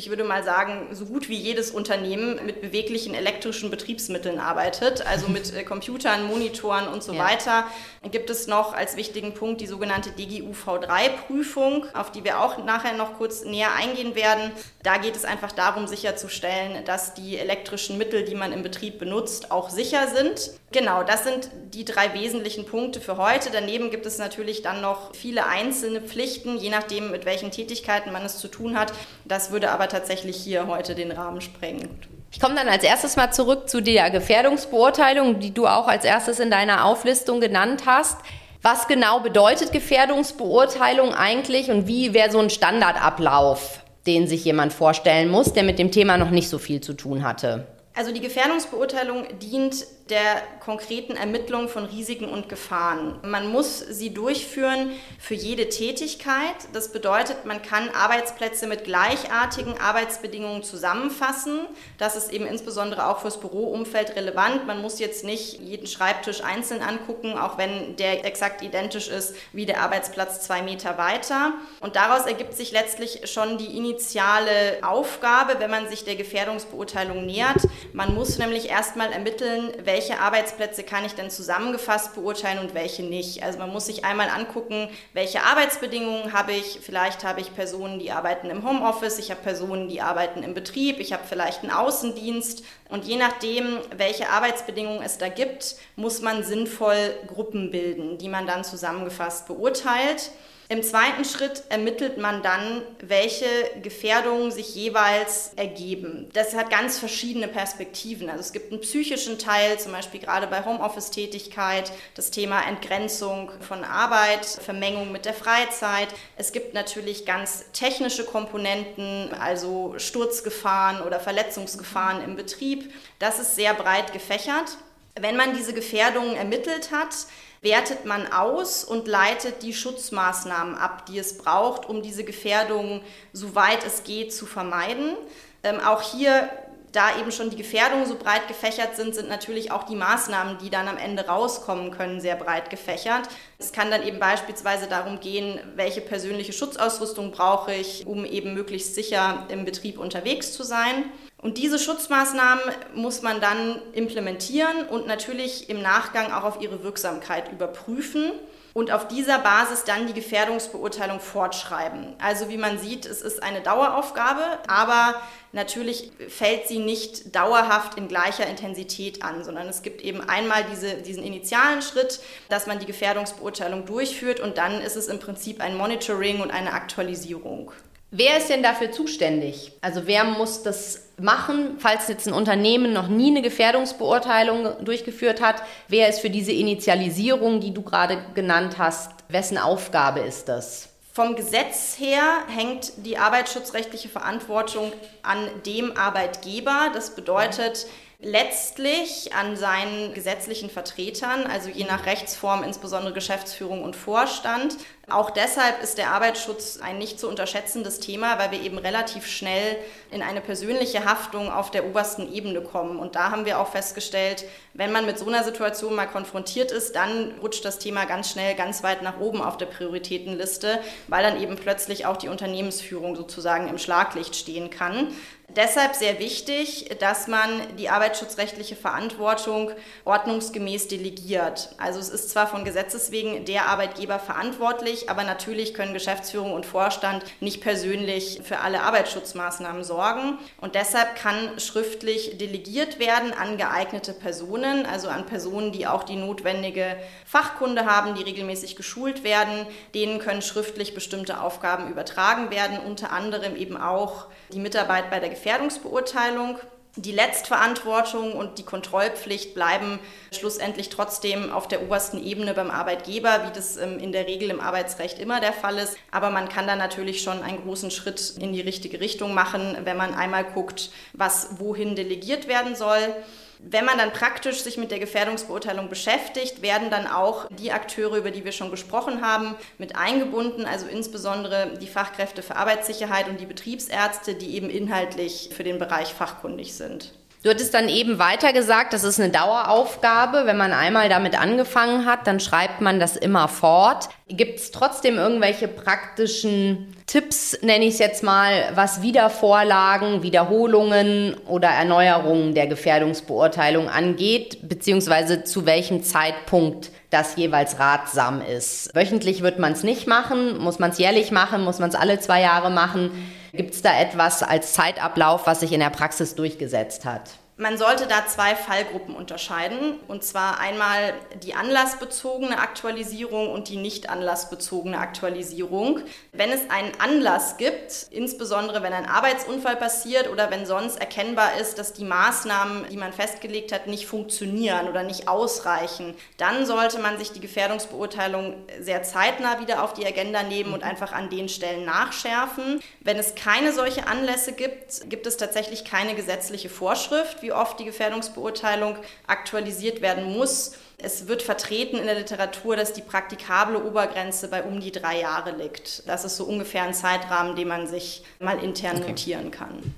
ich 0.00 0.08
würde 0.08 0.24
mal 0.24 0.42
sagen, 0.42 0.88
so 0.92 1.04
gut 1.04 1.28
wie 1.28 1.36
jedes 1.36 1.70
Unternehmen 1.70 2.40
mit 2.46 2.62
beweglichen 2.62 3.12
elektrischen 3.12 3.70
Betriebsmitteln 3.70 4.40
arbeitet, 4.40 5.06
also 5.06 5.28
mit 5.28 5.54
äh, 5.54 5.62
Computern, 5.62 6.26
Monitoren 6.26 6.88
und 6.88 7.02
so 7.02 7.12
ja. 7.12 7.22
weiter, 7.22 7.64
gibt 8.10 8.30
es 8.30 8.46
noch 8.46 8.72
als 8.72 8.96
wichtigen 8.96 9.34
Punkt 9.34 9.60
die 9.60 9.66
sogenannte 9.66 10.10
DGU 10.12 10.52
V3-Prüfung, 10.52 11.84
auf 11.92 12.10
die 12.10 12.24
wir 12.24 12.40
auch 12.40 12.64
nachher 12.64 12.94
noch 12.94 13.18
kurz 13.18 13.44
näher 13.44 13.74
eingehen 13.74 14.14
werden. 14.14 14.52
Da 14.82 14.96
geht 14.96 15.16
es 15.16 15.26
einfach 15.26 15.52
darum, 15.52 15.86
sicherzustellen, 15.86 16.82
dass 16.86 17.12
die 17.12 17.36
elektrischen 17.36 17.98
Mittel, 17.98 18.24
die 18.24 18.34
man 18.34 18.52
im 18.52 18.62
Betrieb 18.62 18.98
benutzt, 18.98 19.50
auch 19.50 19.68
sicher 19.68 20.08
sind. 20.08 20.52
Genau, 20.72 21.02
das 21.02 21.24
sind 21.24 21.50
die 21.74 21.84
drei 21.84 22.14
wesentlichen 22.14 22.64
Punkte 22.64 23.00
für 23.02 23.18
heute. 23.18 23.50
Daneben 23.52 23.90
gibt 23.90 24.06
es 24.06 24.16
natürlich 24.16 24.62
dann 24.62 24.80
noch 24.80 25.14
viele 25.14 25.46
einzelne 25.46 26.00
Pflichten, 26.00 26.56
je 26.56 26.70
nachdem, 26.70 27.10
mit 27.10 27.26
welchen 27.26 27.50
Tätigkeiten 27.50 28.12
man 28.12 28.24
es 28.24 28.38
zu 28.38 28.48
tun 28.48 28.78
hat. 28.78 28.94
Das 29.26 29.50
würde 29.50 29.72
aber 29.72 29.89
tatsächlich 29.90 30.36
hier 30.36 30.66
heute 30.66 30.94
den 30.94 31.12
Rahmen 31.12 31.40
sprengen. 31.40 31.88
Ich 32.32 32.40
komme 32.40 32.54
dann 32.54 32.68
als 32.68 32.84
erstes 32.84 33.16
mal 33.16 33.32
zurück 33.32 33.68
zu 33.68 33.80
der 33.82 34.10
Gefährdungsbeurteilung, 34.10 35.40
die 35.40 35.52
du 35.52 35.66
auch 35.66 35.88
als 35.88 36.04
erstes 36.04 36.38
in 36.38 36.50
deiner 36.50 36.84
Auflistung 36.84 37.40
genannt 37.40 37.82
hast. 37.86 38.18
Was 38.62 38.88
genau 38.88 39.20
bedeutet 39.20 39.72
Gefährdungsbeurteilung 39.72 41.14
eigentlich 41.14 41.70
und 41.70 41.86
wie 41.86 42.14
wäre 42.14 42.30
so 42.30 42.38
ein 42.38 42.50
Standardablauf, 42.50 43.80
den 44.06 44.28
sich 44.28 44.44
jemand 44.44 44.72
vorstellen 44.72 45.28
muss, 45.28 45.52
der 45.52 45.64
mit 45.64 45.78
dem 45.78 45.90
Thema 45.90 46.18
noch 46.18 46.30
nicht 46.30 46.48
so 46.48 46.58
viel 46.58 46.80
zu 46.80 46.92
tun 46.92 47.24
hatte? 47.24 47.66
Also 47.96 48.12
die 48.12 48.20
Gefährdungsbeurteilung 48.20 49.26
dient 49.40 49.86
der 50.10 50.42
konkreten 50.60 51.16
Ermittlung 51.16 51.68
von 51.68 51.84
Risiken 51.84 52.28
und 52.28 52.48
Gefahren. 52.48 53.18
Man 53.22 53.48
muss 53.48 53.78
sie 53.78 54.12
durchführen 54.12 54.90
für 55.18 55.34
jede 55.34 55.68
Tätigkeit. 55.68 56.56
Das 56.72 56.92
bedeutet, 56.92 57.46
man 57.46 57.62
kann 57.62 57.88
Arbeitsplätze 57.90 58.66
mit 58.66 58.84
gleichartigen 58.84 59.78
Arbeitsbedingungen 59.80 60.62
zusammenfassen. 60.62 61.60
Das 61.98 62.16
ist 62.16 62.32
eben 62.32 62.46
insbesondere 62.46 63.06
auch 63.06 63.20
fürs 63.20 63.40
Büroumfeld 63.40 64.16
relevant. 64.16 64.66
Man 64.66 64.82
muss 64.82 64.98
jetzt 64.98 65.24
nicht 65.24 65.60
jeden 65.60 65.86
Schreibtisch 65.86 66.42
einzeln 66.42 66.82
angucken, 66.82 67.38
auch 67.38 67.56
wenn 67.56 67.96
der 67.96 68.24
exakt 68.24 68.62
identisch 68.62 69.08
ist 69.08 69.34
wie 69.52 69.66
der 69.66 69.80
Arbeitsplatz 69.80 70.42
zwei 70.42 70.62
Meter 70.62 70.98
weiter. 70.98 71.54
Und 71.80 71.96
daraus 71.96 72.26
ergibt 72.26 72.54
sich 72.54 72.72
letztlich 72.72 73.30
schon 73.30 73.58
die 73.58 73.76
initiale 73.76 74.78
Aufgabe, 74.82 75.56
wenn 75.58 75.70
man 75.70 75.88
sich 75.88 76.04
der 76.04 76.16
Gefährdungsbeurteilung 76.16 77.24
nähert. 77.24 77.62
Man 77.92 78.14
muss 78.14 78.38
nämlich 78.38 78.68
erstmal 78.68 79.12
ermitteln, 79.12 79.72
welche 79.84 79.99
welche 80.00 80.18
Arbeitsplätze 80.18 80.82
kann 80.82 81.04
ich 81.04 81.14
denn 81.14 81.28
zusammengefasst 81.28 82.14
beurteilen 82.14 82.58
und 82.58 82.72
welche 82.72 83.02
nicht. 83.02 83.42
Also 83.42 83.58
man 83.58 83.70
muss 83.70 83.84
sich 83.84 84.02
einmal 84.02 84.30
angucken, 84.30 84.88
welche 85.12 85.42
Arbeitsbedingungen 85.42 86.32
habe 86.32 86.52
ich. 86.52 86.78
Vielleicht 86.80 87.22
habe 87.22 87.42
ich 87.42 87.54
Personen, 87.54 87.98
die 87.98 88.10
arbeiten 88.10 88.48
im 88.48 88.66
Homeoffice, 88.66 89.18
ich 89.18 89.30
habe 89.30 89.42
Personen, 89.42 89.88
die 89.88 90.00
arbeiten 90.00 90.42
im 90.42 90.54
Betrieb, 90.54 91.00
ich 91.00 91.12
habe 91.12 91.24
vielleicht 91.28 91.62
einen 91.62 91.70
Außendienst. 91.70 92.64
Und 92.88 93.04
je 93.04 93.16
nachdem, 93.16 93.78
welche 93.94 94.30
Arbeitsbedingungen 94.30 95.02
es 95.02 95.18
da 95.18 95.28
gibt, 95.28 95.76
muss 95.96 96.22
man 96.22 96.44
sinnvoll 96.44 97.14
Gruppen 97.26 97.70
bilden, 97.70 98.16
die 98.16 98.30
man 98.30 98.46
dann 98.46 98.64
zusammengefasst 98.64 99.48
beurteilt. 99.48 100.30
Im 100.70 100.84
zweiten 100.84 101.24
Schritt 101.24 101.64
ermittelt 101.68 102.16
man 102.16 102.44
dann, 102.44 102.82
welche 103.00 103.44
Gefährdungen 103.82 104.52
sich 104.52 104.72
jeweils 104.76 105.50
ergeben. 105.56 106.30
Das 106.32 106.54
hat 106.54 106.70
ganz 106.70 106.96
verschiedene 106.96 107.48
Perspektiven. 107.48 108.30
Also 108.30 108.42
es 108.42 108.52
gibt 108.52 108.70
einen 108.70 108.80
psychischen 108.80 109.36
Teil, 109.40 109.80
zum 109.80 109.90
Beispiel 109.90 110.20
gerade 110.20 110.46
bei 110.46 110.64
Homeoffice-Tätigkeit, 110.64 111.90
das 112.14 112.30
Thema 112.30 112.62
Entgrenzung 112.68 113.50
von 113.58 113.82
Arbeit, 113.82 114.46
Vermengung 114.46 115.10
mit 115.10 115.24
der 115.24 115.34
Freizeit. 115.34 116.10
Es 116.36 116.52
gibt 116.52 116.72
natürlich 116.72 117.26
ganz 117.26 117.64
technische 117.72 118.24
Komponenten, 118.24 119.34
also 119.40 119.94
Sturzgefahren 119.96 121.02
oder 121.02 121.18
Verletzungsgefahren 121.18 122.22
im 122.22 122.36
Betrieb. 122.36 122.94
Das 123.18 123.40
ist 123.40 123.56
sehr 123.56 123.74
breit 123.74 124.12
gefächert. 124.12 124.76
Wenn 125.18 125.36
man 125.36 125.56
diese 125.56 125.74
Gefährdungen 125.74 126.36
ermittelt 126.36 126.92
hat, 126.92 127.26
wertet 127.62 128.06
man 128.06 128.32
aus 128.32 128.84
und 128.84 129.06
leitet 129.06 129.62
die 129.62 129.74
Schutzmaßnahmen 129.74 130.76
ab, 130.76 131.06
die 131.06 131.18
es 131.18 131.38
braucht, 131.38 131.86
um 131.86 132.02
diese 132.02 132.24
Gefährdungen, 132.24 133.02
soweit 133.32 133.84
es 133.86 134.04
geht, 134.04 134.32
zu 134.32 134.46
vermeiden. 134.46 135.14
Ähm, 135.62 135.78
auch 135.80 136.00
hier 136.00 136.48
da 136.92 137.18
eben 137.20 137.30
schon 137.30 137.50
die 137.50 137.56
Gefährdungen 137.56 138.06
so 138.06 138.16
breit 138.16 138.48
gefächert 138.48 138.96
sind, 138.96 139.14
sind 139.14 139.28
natürlich 139.28 139.70
auch 139.70 139.84
die 139.84 139.94
Maßnahmen, 139.94 140.58
die 140.58 140.70
dann 140.70 140.88
am 140.88 140.96
Ende 140.96 141.26
rauskommen 141.26 141.92
können, 141.92 142.20
sehr 142.20 142.34
breit 142.34 142.68
gefächert. 142.70 143.28
Es 143.58 143.72
kann 143.72 143.90
dann 143.90 144.02
eben 144.02 144.18
beispielsweise 144.18 144.88
darum 144.88 145.20
gehen, 145.20 145.60
welche 145.76 146.00
persönliche 146.00 146.52
Schutzausrüstung 146.52 147.30
brauche 147.30 147.72
ich, 147.74 148.06
um 148.06 148.24
eben 148.24 148.54
möglichst 148.54 148.94
sicher 148.94 149.46
im 149.48 149.64
Betrieb 149.64 149.98
unterwegs 149.98 150.52
zu 150.52 150.64
sein. 150.64 151.04
Und 151.42 151.56
diese 151.56 151.78
Schutzmaßnahmen 151.78 152.62
muss 152.94 153.22
man 153.22 153.40
dann 153.40 153.80
implementieren 153.92 154.86
und 154.88 155.06
natürlich 155.06 155.70
im 155.70 155.80
Nachgang 155.80 156.32
auch 156.32 156.44
auf 156.44 156.60
ihre 156.60 156.82
Wirksamkeit 156.82 157.50
überprüfen 157.50 158.32
und 158.74 158.92
auf 158.92 159.08
dieser 159.08 159.38
Basis 159.38 159.84
dann 159.84 160.06
die 160.06 160.12
Gefährdungsbeurteilung 160.12 161.18
fortschreiben. 161.18 162.14
Also 162.20 162.50
wie 162.50 162.58
man 162.58 162.78
sieht, 162.78 163.06
es 163.06 163.22
ist 163.22 163.42
eine 163.42 163.62
Daueraufgabe, 163.62 164.42
aber 164.68 165.14
natürlich 165.52 166.12
fällt 166.28 166.68
sie 166.68 166.78
nicht 166.78 167.34
dauerhaft 167.34 167.96
in 167.96 168.06
gleicher 168.06 168.46
Intensität 168.46 169.22
an, 169.24 169.42
sondern 169.42 169.66
es 169.66 169.82
gibt 169.82 170.02
eben 170.02 170.20
einmal 170.20 170.64
diese, 170.70 170.96
diesen 170.96 171.24
initialen 171.24 171.82
Schritt, 171.82 172.20
dass 172.48 172.66
man 172.66 172.78
die 172.78 172.86
Gefährdungsbeurteilung 172.86 173.86
durchführt 173.86 174.40
und 174.40 174.58
dann 174.58 174.80
ist 174.82 174.96
es 174.96 175.08
im 175.08 175.18
Prinzip 175.18 175.60
ein 175.60 175.76
Monitoring 175.76 176.40
und 176.40 176.50
eine 176.50 176.72
Aktualisierung. 176.72 177.72
Wer 178.12 178.38
ist 178.38 178.48
denn 178.48 178.62
dafür 178.62 178.90
zuständig? 178.90 179.72
Also 179.82 180.02
wer 180.06 180.24
muss 180.24 180.64
das 180.64 181.09
machen, 181.22 181.76
falls 181.78 182.08
jetzt 182.08 182.26
ein 182.26 182.34
Unternehmen 182.34 182.92
noch 182.92 183.08
nie 183.08 183.30
eine 183.30 183.42
Gefährdungsbeurteilung 183.42 184.84
durchgeführt 184.84 185.40
hat? 185.40 185.62
Wer 185.88 186.08
ist 186.08 186.20
für 186.20 186.30
diese 186.30 186.52
Initialisierung, 186.52 187.60
die 187.60 187.72
du 187.72 187.82
gerade 187.82 188.18
genannt 188.34 188.76
hast, 188.78 189.12
wessen 189.28 189.58
Aufgabe 189.58 190.20
ist 190.20 190.48
das? 190.48 190.88
Vom 191.12 191.34
Gesetz 191.34 191.96
her 191.98 192.22
hängt 192.48 192.92
die 193.04 193.18
arbeitsschutzrechtliche 193.18 194.08
Verantwortung 194.08 194.92
an 195.22 195.38
dem 195.66 195.96
Arbeitgeber. 195.96 196.90
Das 196.94 197.14
bedeutet, 197.16 197.86
letztlich 198.22 199.32
an 199.32 199.56
seinen 199.56 200.12
gesetzlichen 200.12 200.68
Vertretern, 200.68 201.46
also 201.46 201.70
je 201.70 201.84
nach 201.84 202.04
Rechtsform 202.04 202.62
insbesondere 202.62 203.14
Geschäftsführung 203.14 203.82
und 203.82 203.96
Vorstand. 203.96 204.76
Auch 205.08 205.30
deshalb 205.30 205.82
ist 205.82 205.96
der 205.96 206.10
Arbeitsschutz 206.10 206.78
ein 206.80 206.98
nicht 206.98 207.18
zu 207.18 207.28
unterschätzendes 207.28 207.98
Thema, 207.98 208.38
weil 208.38 208.50
wir 208.50 208.60
eben 208.60 208.78
relativ 208.78 209.26
schnell 209.26 209.78
in 210.10 210.22
eine 210.22 210.40
persönliche 210.40 211.04
Haftung 211.04 211.50
auf 211.50 211.70
der 211.70 211.86
obersten 211.86 212.32
Ebene 212.32 212.60
kommen. 212.60 212.98
Und 212.98 213.16
da 213.16 213.30
haben 213.30 213.46
wir 213.46 213.58
auch 213.58 213.68
festgestellt, 213.72 214.44
wenn 214.74 214.92
man 214.92 215.06
mit 215.06 215.18
so 215.18 215.26
einer 215.26 215.42
Situation 215.42 215.96
mal 215.96 216.06
konfrontiert 216.06 216.70
ist, 216.70 216.94
dann 216.94 217.34
rutscht 217.40 217.64
das 217.64 217.78
Thema 217.78 218.04
ganz 218.04 218.30
schnell 218.30 218.54
ganz 218.54 218.82
weit 218.82 219.02
nach 219.02 219.18
oben 219.18 219.40
auf 219.40 219.56
der 219.56 219.66
Prioritätenliste, 219.66 220.78
weil 221.08 221.22
dann 221.22 221.40
eben 221.42 221.56
plötzlich 221.56 222.06
auch 222.06 222.18
die 222.18 222.28
Unternehmensführung 222.28 223.16
sozusagen 223.16 223.68
im 223.68 223.78
Schlaglicht 223.78 224.36
stehen 224.36 224.70
kann. 224.70 225.08
Deshalb 225.56 225.96
sehr 225.96 226.20
wichtig, 226.20 226.96
dass 227.00 227.26
man 227.26 227.76
die 227.76 227.88
arbeitsschutzrechtliche 227.88 228.76
Verantwortung 228.76 229.72
ordnungsgemäß 230.04 230.86
delegiert. 230.86 231.70
Also 231.76 231.98
es 231.98 232.08
ist 232.08 232.30
zwar 232.30 232.46
von 232.46 232.64
Gesetzes 232.64 233.10
wegen 233.10 233.44
der 233.46 233.66
Arbeitgeber 233.66 234.20
verantwortlich, 234.20 235.10
aber 235.10 235.24
natürlich 235.24 235.74
können 235.74 235.92
Geschäftsführung 235.92 236.52
und 236.52 236.66
Vorstand 236.66 237.24
nicht 237.40 237.60
persönlich 237.62 238.42
für 238.44 238.60
alle 238.60 238.82
Arbeitsschutzmaßnahmen 238.82 239.82
sorgen. 239.82 240.38
Und 240.60 240.76
deshalb 240.76 241.16
kann 241.16 241.58
schriftlich 241.58 242.38
delegiert 242.38 243.00
werden 243.00 243.32
an 243.32 243.58
geeignete 243.58 244.12
Personen, 244.12 244.86
also 244.86 245.08
an 245.08 245.26
Personen, 245.26 245.72
die 245.72 245.88
auch 245.88 246.04
die 246.04 246.16
notwendige 246.16 246.96
Fachkunde 247.26 247.86
haben, 247.86 248.14
die 248.14 248.22
regelmäßig 248.22 248.76
geschult 248.76 249.24
werden. 249.24 249.66
Denen 249.94 250.20
können 250.20 250.42
schriftlich 250.42 250.94
bestimmte 250.94 251.40
Aufgaben 251.40 251.90
übertragen 251.90 252.52
werden, 252.52 252.78
unter 252.78 253.10
anderem 253.10 253.56
eben 253.56 253.76
auch 253.76 254.26
die 254.52 254.60
Mitarbeit 254.60 255.10
bei 255.10 255.18
der 255.18 255.30
Gefährdungsbeurteilung. 255.40 256.58
Die 256.96 257.12
Letztverantwortung 257.12 258.32
und 258.32 258.58
die 258.58 258.64
Kontrollpflicht 258.64 259.54
bleiben 259.54 260.00
schlussendlich 260.32 260.88
trotzdem 260.88 261.52
auf 261.52 261.68
der 261.68 261.82
obersten 261.82 262.22
Ebene 262.22 262.52
beim 262.52 262.70
Arbeitgeber, 262.70 263.46
wie 263.46 263.54
das 263.54 263.76
ähm, 263.76 264.00
in 264.00 264.10
der 264.10 264.26
Regel 264.26 264.50
im 264.50 264.60
Arbeitsrecht 264.60 265.20
immer 265.20 265.40
der 265.40 265.52
Fall 265.52 265.78
ist. 265.78 265.96
Aber 266.10 266.30
man 266.30 266.48
kann 266.48 266.66
da 266.66 266.74
natürlich 266.74 267.22
schon 267.22 267.42
einen 267.42 267.62
großen 267.62 267.92
Schritt 267.92 268.34
in 268.38 268.52
die 268.52 268.60
richtige 268.60 269.00
Richtung 269.00 269.34
machen, 269.34 269.78
wenn 269.84 269.96
man 269.96 270.14
einmal 270.14 270.44
guckt, 270.44 270.90
was 271.12 271.60
wohin 271.60 271.94
delegiert 271.94 272.48
werden 272.48 272.74
soll. 272.74 273.14
Wenn 273.62 273.84
man 273.84 273.98
dann 273.98 274.12
praktisch 274.12 274.62
sich 274.62 274.78
mit 274.78 274.90
der 274.90 274.98
Gefährdungsbeurteilung 274.98 275.88
beschäftigt, 275.88 276.62
werden 276.62 276.90
dann 276.90 277.06
auch 277.06 277.46
die 277.50 277.72
Akteure, 277.72 278.16
über 278.16 278.30
die 278.30 278.44
wir 278.44 278.52
schon 278.52 278.70
gesprochen 278.70 279.20
haben, 279.20 279.54
mit 279.78 279.96
eingebunden, 279.96 280.64
also 280.64 280.86
insbesondere 280.86 281.78
die 281.80 281.86
Fachkräfte 281.86 282.42
für 282.42 282.56
Arbeitssicherheit 282.56 283.28
und 283.28 283.38
die 283.38 283.46
Betriebsärzte, 283.46 284.34
die 284.34 284.54
eben 284.54 284.70
inhaltlich 284.70 285.50
für 285.52 285.62
den 285.62 285.78
Bereich 285.78 286.14
fachkundig 286.14 286.74
sind. 286.74 287.12
Du 287.42 287.48
hattest 287.48 287.72
dann 287.72 287.88
eben 287.88 288.18
weiter 288.18 288.52
gesagt, 288.52 288.92
das 288.92 289.02
ist 289.02 289.18
eine 289.18 289.30
Daueraufgabe. 289.30 290.42
Wenn 290.44 290.58
man 290.58 290.74
einmal 290.74 291.08
damit 291.08 291.40
angefangen 291.40 292.04
hat, 292.04 292.26
dann 292.26 292.38
schreibt 292.38 292.82
man 292.82 293.00
das 293.00 293.16
immer 293.16 293.48
fort. 293.48 294.10
Gibt 294.28 294.58
es 294.58 294.72
trotzdem 294.72 295.16
irgendwelche 295.16 295.66
praktischen 295.66 296.94
Tipps, 297.06 297.58
nenne 297.62 297.86
ich 297.86 297.94
es 297.94 297.98
jetzt 297.98 298.22
mal, 298.22 298.70
was 298.74 299.00
Wiedervorlagen, 299.00 300.22
Wiederholungen 300.22 301.34
oder 301.48 301.68
Erneuerungen 301.68 302.54
der 302.54 302.66
Gefährdungsbeurteilung 302.66 303.88
angeht, 303.88 304.58
beziehungsweise 304.68 305.42
zu 305.42 305.64
welchem 305.64 306.02
Zeitpunkt 306.02 306.90
das 307.08 307.36
jeweils 307.36 307.78
ratsam 307.78 308.42
ist? 308.42 308.94
Wöchentlich 308.94 309.42
wird 309.42 309.58
man 309.58 309.72
es 309.72 309.82
nicht 309.82 310.06
machen, 310.06 310.58
muss 310.58 310.78
man 310.78 310.90
es 310.90 310.98
jährlich 310.98 311.30
machen, 311.30 311.64
muss 311.64 311.78
man 311.78 311.88
es 311.88 311.94
alle 311.94 312.20
zwei 312.20 312.42
Jahre 312.42 312.70
machen? 312.70 313.10
Gibt 313.52 313.74
es 313.74 313.82
da 313.82 313.98
etwas 313.98 314.42
als 314.42 314.74
Zeitablauf, 314.74 315.46
was 315.46 315.60
sich 315.60 315.72
in 315.72 315.80
der 315.80 315.90
Praxis 315.90 316.34
durchgesetzt 316.34 317.04
hat? 317.04 317.30
Man 317.60 317.76
sollte 317.76 318.06
da 318.06 318.26
zwei 318.26 318.56
Fallgruppen 318.56 319.14
unterscheiden, 319.14 320.00
und 320.08 320.24
zwar 320.24 320.60
einmal 320.60 321.12
die 321.42 321.52
anlassbezogene 321.52 322.58
Aktualisierung 322.58 323.50
und 323.50 323.68
die 323.68 323.76
nicht 323.76 324.08
anlassbezogene 324.08 324.96
Aktualisierung. 324.96 326.00
Wenn 326.32 326.52
es 326.52 326.70
einen 326.70 326.98
Anlass 326.98 327.58
gibt, 327.58 328.06
insbesondere 328.12 328.82
wenn 328.82 328.94
ein 328.94 329.04
Arbeitsunfall 329.04 329.76
passiert 329.76 330.30
oder 330.30 330.50
wenn 330.50 330.64
sonst 330.64 330.98
erkennbar 330.98 331.58
ist, 331.60 331.78
dass 331.78 331.92
die 331.92 332.04
Maßnahmen, 332.04 332.86
die 332.90 332.96
man 332.96 333.12
festgelegt 333.12 333.72
hat, 333.72 333.88
nicht 333.88 334.06
funktionieren 334.06 334.88
oder 334.88 335.02
nicht 335.02 335.28
ausreichen, 335.28 336.14
dann 336.38 336.64
sollte 336.64 336.98
man 336.98 337.18
sich 337.18 337.30
die 337.32 337.40
Gefährdungsbeurteilung 337.40 338.54
sehr 338.80 339.02
zeitnah 339.02 339.60
wieder 339.60 339.84
auf 339.84 339.92
die 339.92 340.06
Agenda 340.06 340.42
nehmen 340.44 340.72
und 340.72 340.82
einfach 340.82 341.12
an 341.12 341.28
den 341.28 341.50
Stellen 341.50 341.84
nachschärfen. 341.84 342.80
Wenn 343.00 343.18
es 343.18 343.34
keine 343.34 343.74
solche 343.74 344.06
Anlässe 344.06 344.52
gibt, 344.52 345.10
gibt 345.10 345.26
es 345.26 345.36
tatsächlich 345.36 345.84
keine 345.84 346.14
gesetzliche 346.14 346.70
Vorschrift, 346.70 347.42
wie 347.42 347.49
wie 347.50 347.52
oft 347.52 347.80
die 347.80 347.84
Gefährdungsbeurteilung 347.84 348.96
aktualisiert 349.26 350.00
werden 350.00 350.32
muss. 350.32 350.72
Es 350.98 351.26
wird 351.26 351.42
vertreten 351.42 351.96
in 351.96 352.06
der 352.06 352.14
Literatur, 352.14 352.76
dass 352.76 352.92
die 352.92 353.02
praktikable 353.02 353.82
Obergrenze 353.82 354.48
bei 354.48 354.62
um 354.62 354.80
die 354.80 354.92
drei 354.92 355.20
Jahre 355.20 355.50
liegt. 355.50 356.06
Das 356.08 356.24
ist 356.24 356.36
so 356.36 356.44
ungefähr 356.44 356.84
ein 356.84 356.94
Zeitrahmen, 356.94 357.56
den 357.56 357.66
man 357.66 357.88
sich 357.88 358.22
mal 358.38 358.62
intern 358.62 358.98
okay. 358.98 359.08
notieren 359.08 359.50
kann. 359.50 359.94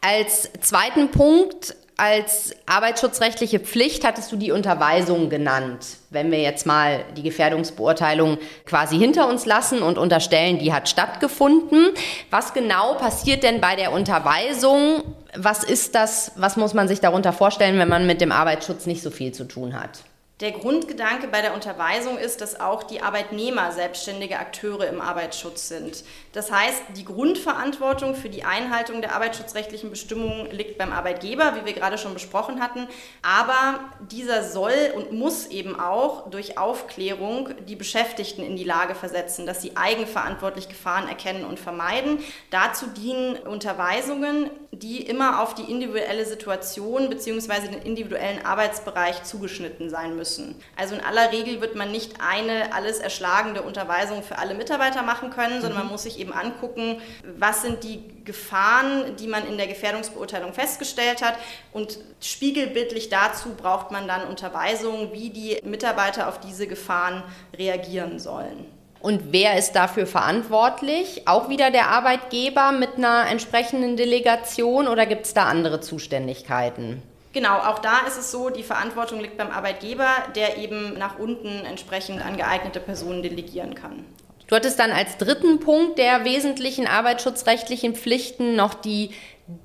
Als 0.00 0.48
zweiten 0.60 1.10
Punkt 1.10 1.76
als 1.96 2.54
arbeitsschutzrechtliche 2.66 3.60
Pflicht 3.60 4.04
hattest 4.04 4.32
du 4.32 4.36
die 4.36 4.50
Unterweisung 4.50 5.30
genannt. 5.30 5.86
Wenn 6.10 6.30
wir 6.32 6.40
jetzt 6.40 6.66
mal 6.66 7.04
die 7.16 7.22
Gefährdungsbeurteilung 7.22 8.38
quasi 8.66 8.98
hinter 8.98 9.28
uns 9.28 9.46
lassen 9.46 9.80
und 9.80 9.96
unterstellen, 9.96 10.58
die 10.58 10.72
hat 10.72 10.88
stattgefunden. 10.88 11.90
Was 12.30 12.52
genau 12.52 12.94
passiert 12.94 13.44
denn 13.44 13.60
bei 13.60 13.76
der 13.76 13.92
Unterweisung? 13.92 15.04
Was 15.36 15.62
ist 15.62 15.94
das? 15.94 16.32
Was 16.36 16.56
muss 16.56 16.74
man 16.74 16.88
sich 16.88 17.00
darunter 17.00 17.32
vorstellen, 17.32 17.78
wenn 17.78 17.88
man 17.88 18.06
mit 18.06 18.20
dem 18.20 18.32
Arbeitsschutz 18.32 18.86
nicht 18.86 19.02
so 19.02 19.10
viel 19.10 19.32
zu 19.32 19.44
tun 19.44 19.78
hat? 19.78 20.00
Der 20.44 20.52
Grundgedanke 20.52 21.28
bei 21.28 21.40
der 21.40 21.54
Unterweisung 21.54 22.18
ist, 22.18 22.42
dass 22.42 22.60
auch 22.60 22.82
die 22.82 23.00
Arbeitnehmer 23.00 23.72
selbstständige 23.72 24.38
Akteure 24.38 24.86
im 24.88 25.00
Arbeitsschutz 25.00 25.68
sind. 25.68 26.04
Das 26.32 26.52
heißt, 26.52 26.82
die 26.98 27.06
Grundverantwortung 27.06 28.14
für 28.14 28.28
die 28.28 28.44
Einhaltung 28.44 29.00
der 29.00 29.14
arbeitsschutzrechtlichen 29.14 29.88
Bestimmungen 29.88 30.50
liegt 30.50 30.76
beim 30.76 30.92
Arbeitgeber, 30.92 31.54
wie 31.56 31.64
wir 31.64 31.72
gerade 31.72 31.96
schon 31.96 32.12
besprochen 32.12 32.60
hatten. 32.60 32.86
Aber 33.22 33.80
dieser 34.00 34.44
soll 34.44 34.92
und 34.94 35.12
muss 35.12 35.46
eben 35.46 35.80
auch 35.80 36.28
durch 36.28 36.58
Aufklärung 36.58 37.48
die 37.66 37.76
Beschäftigten 37.76 38.44
in 38.44 38.56
die 38.56 38.64
Lage 38.64 38.94
versetzen, 38.94 39.46
dass 39.46 39.62
sie 39.62 39.78
eigenverantwortlich 39.78 40.68
Gefahren 40.68 41.08
erkennen 41.08 41.46
und 41.46 41.58
vermeiden. 41.58 42.18
Dazu 42.50 42.88
dienen 42.88 43.36
Unterweisungen, 43.36 44.50
die 44.78 45.02
immer 45.02 45.40
auf 45.40 45.54
die 45.54 45.70
individuelle 45.70 46.26
Situation 46.26 47.08
bzw. 47.08 47.68
den 47.68 47.82
individuellen 47.82 48.44
Arbeitsbereich 48.44 49.22
zugeschnitten 49.22 49.88
sein 49.88 50.16
müssen. 50.16 50.56
Also 50.76 50.94
in 50.94 51.00
aller 51.00 51.30
Regel 51.30 51.60
wird 51.60 51.76
man 51.76 51.92
nicht 51.92 52.14
eine 52.20 52.74
alles 52.74 52.98
erschlagende 52.98 53.62
Unterweisung 53.62 54.22
für 54.22 54.38
alle 54.38 54.54
Mitarbeiter 54.54 55.02
machen 55.02 55.30
können, 55.30 55.60
sondern 55.60 55.78
man 55.78 55.86
mhm. 55.86 55.92
muss 55.92 56.02
sich 56.02 56.18
eben 56.18 56.24
eben 56.24 56.32
angucken, 56.32 57.00
was 57.38 57.62
sind 57.62 57.84
die 57.84 58.02
Gefahren, 58.24 59.16
die 59.16 59.26
man 59.26 59.46
in 59.46 59.58
der 59.58 59.66
Gefährdungsbeurteilung 59.66 60.54
festgestellt 60.54 61.22
hat. 61.22 61.34
Und 61.72 61.98
spiegelbildlich 62.20 63.10
dazu 63.10 63.50
braucht 63.50 63.90
man 63.90 64.08
dann 64.08 64.26
Unterweisungen, 64.26 65.12
wie 65.12 65.30
die 65.30 65.60
Mitarbeiter 65.64 66.28
auf 66.28 66.40
diese 66.40 66.66
Gefahren 66.66 67.22
reagieren 67.56 68.18
sollen. 68.18 68.66
Und 69.04 69.32
wer 69.32 69.58
ist 69.58 69.72
dafür 69.72 70.06
verantwortlich? 70.06 71.28
Auch 71.28 71.50
wieder 71.50 71.70
der 71.70 71.90
Arbeitgeber 71.90 72.72
mit 72.72 72.96
einer 72.96 73.26
entsprechenden 73.30 73.98
Delegation 73.98 74.88
oder 74.88 75.04
gibt 75.04 75.26
es 75.26 75.34
da 75.34 75.44
andere 75.44 75.82
Zuständigkeiten? 75.82 77.02
Genau, 77.34 77.58
auch 77.58 77.80
da 77.80 77.98
ist 78.08 78.16
es 78.16 78.30
so, 78.30 78.48
die 78.48 78.62
Verantwortung 78.62 79.20
liegt 79.20 79.36
beim 79.36 79.50
Arbeitgeber, 79.50 80.08
der 80.34 80.56
eben 80.56 80.96
nach 80.96 81.18
unten 81.18 81.66
entsprechend 81.66 82.24
an 82.24 82.38
geeignete 82.38 82.80
Personen 82.80 83.22
delegieren 83.22 83.74
kann. 83.74 84.06
Du 84.46 84.56
hattest 84.56 84.78
dann 84.78 84.90
als 84.90 85.18
dritten 85.18 85.60
Punkt 85.60 85.98
der 85.98 86.24
wesentlichen 86.24 86.86
arbeitsschutzrechtlichen 86.86 87.94
Pflichten 87.94 88.56
noch 88.56 88.72
die 88.72 89.10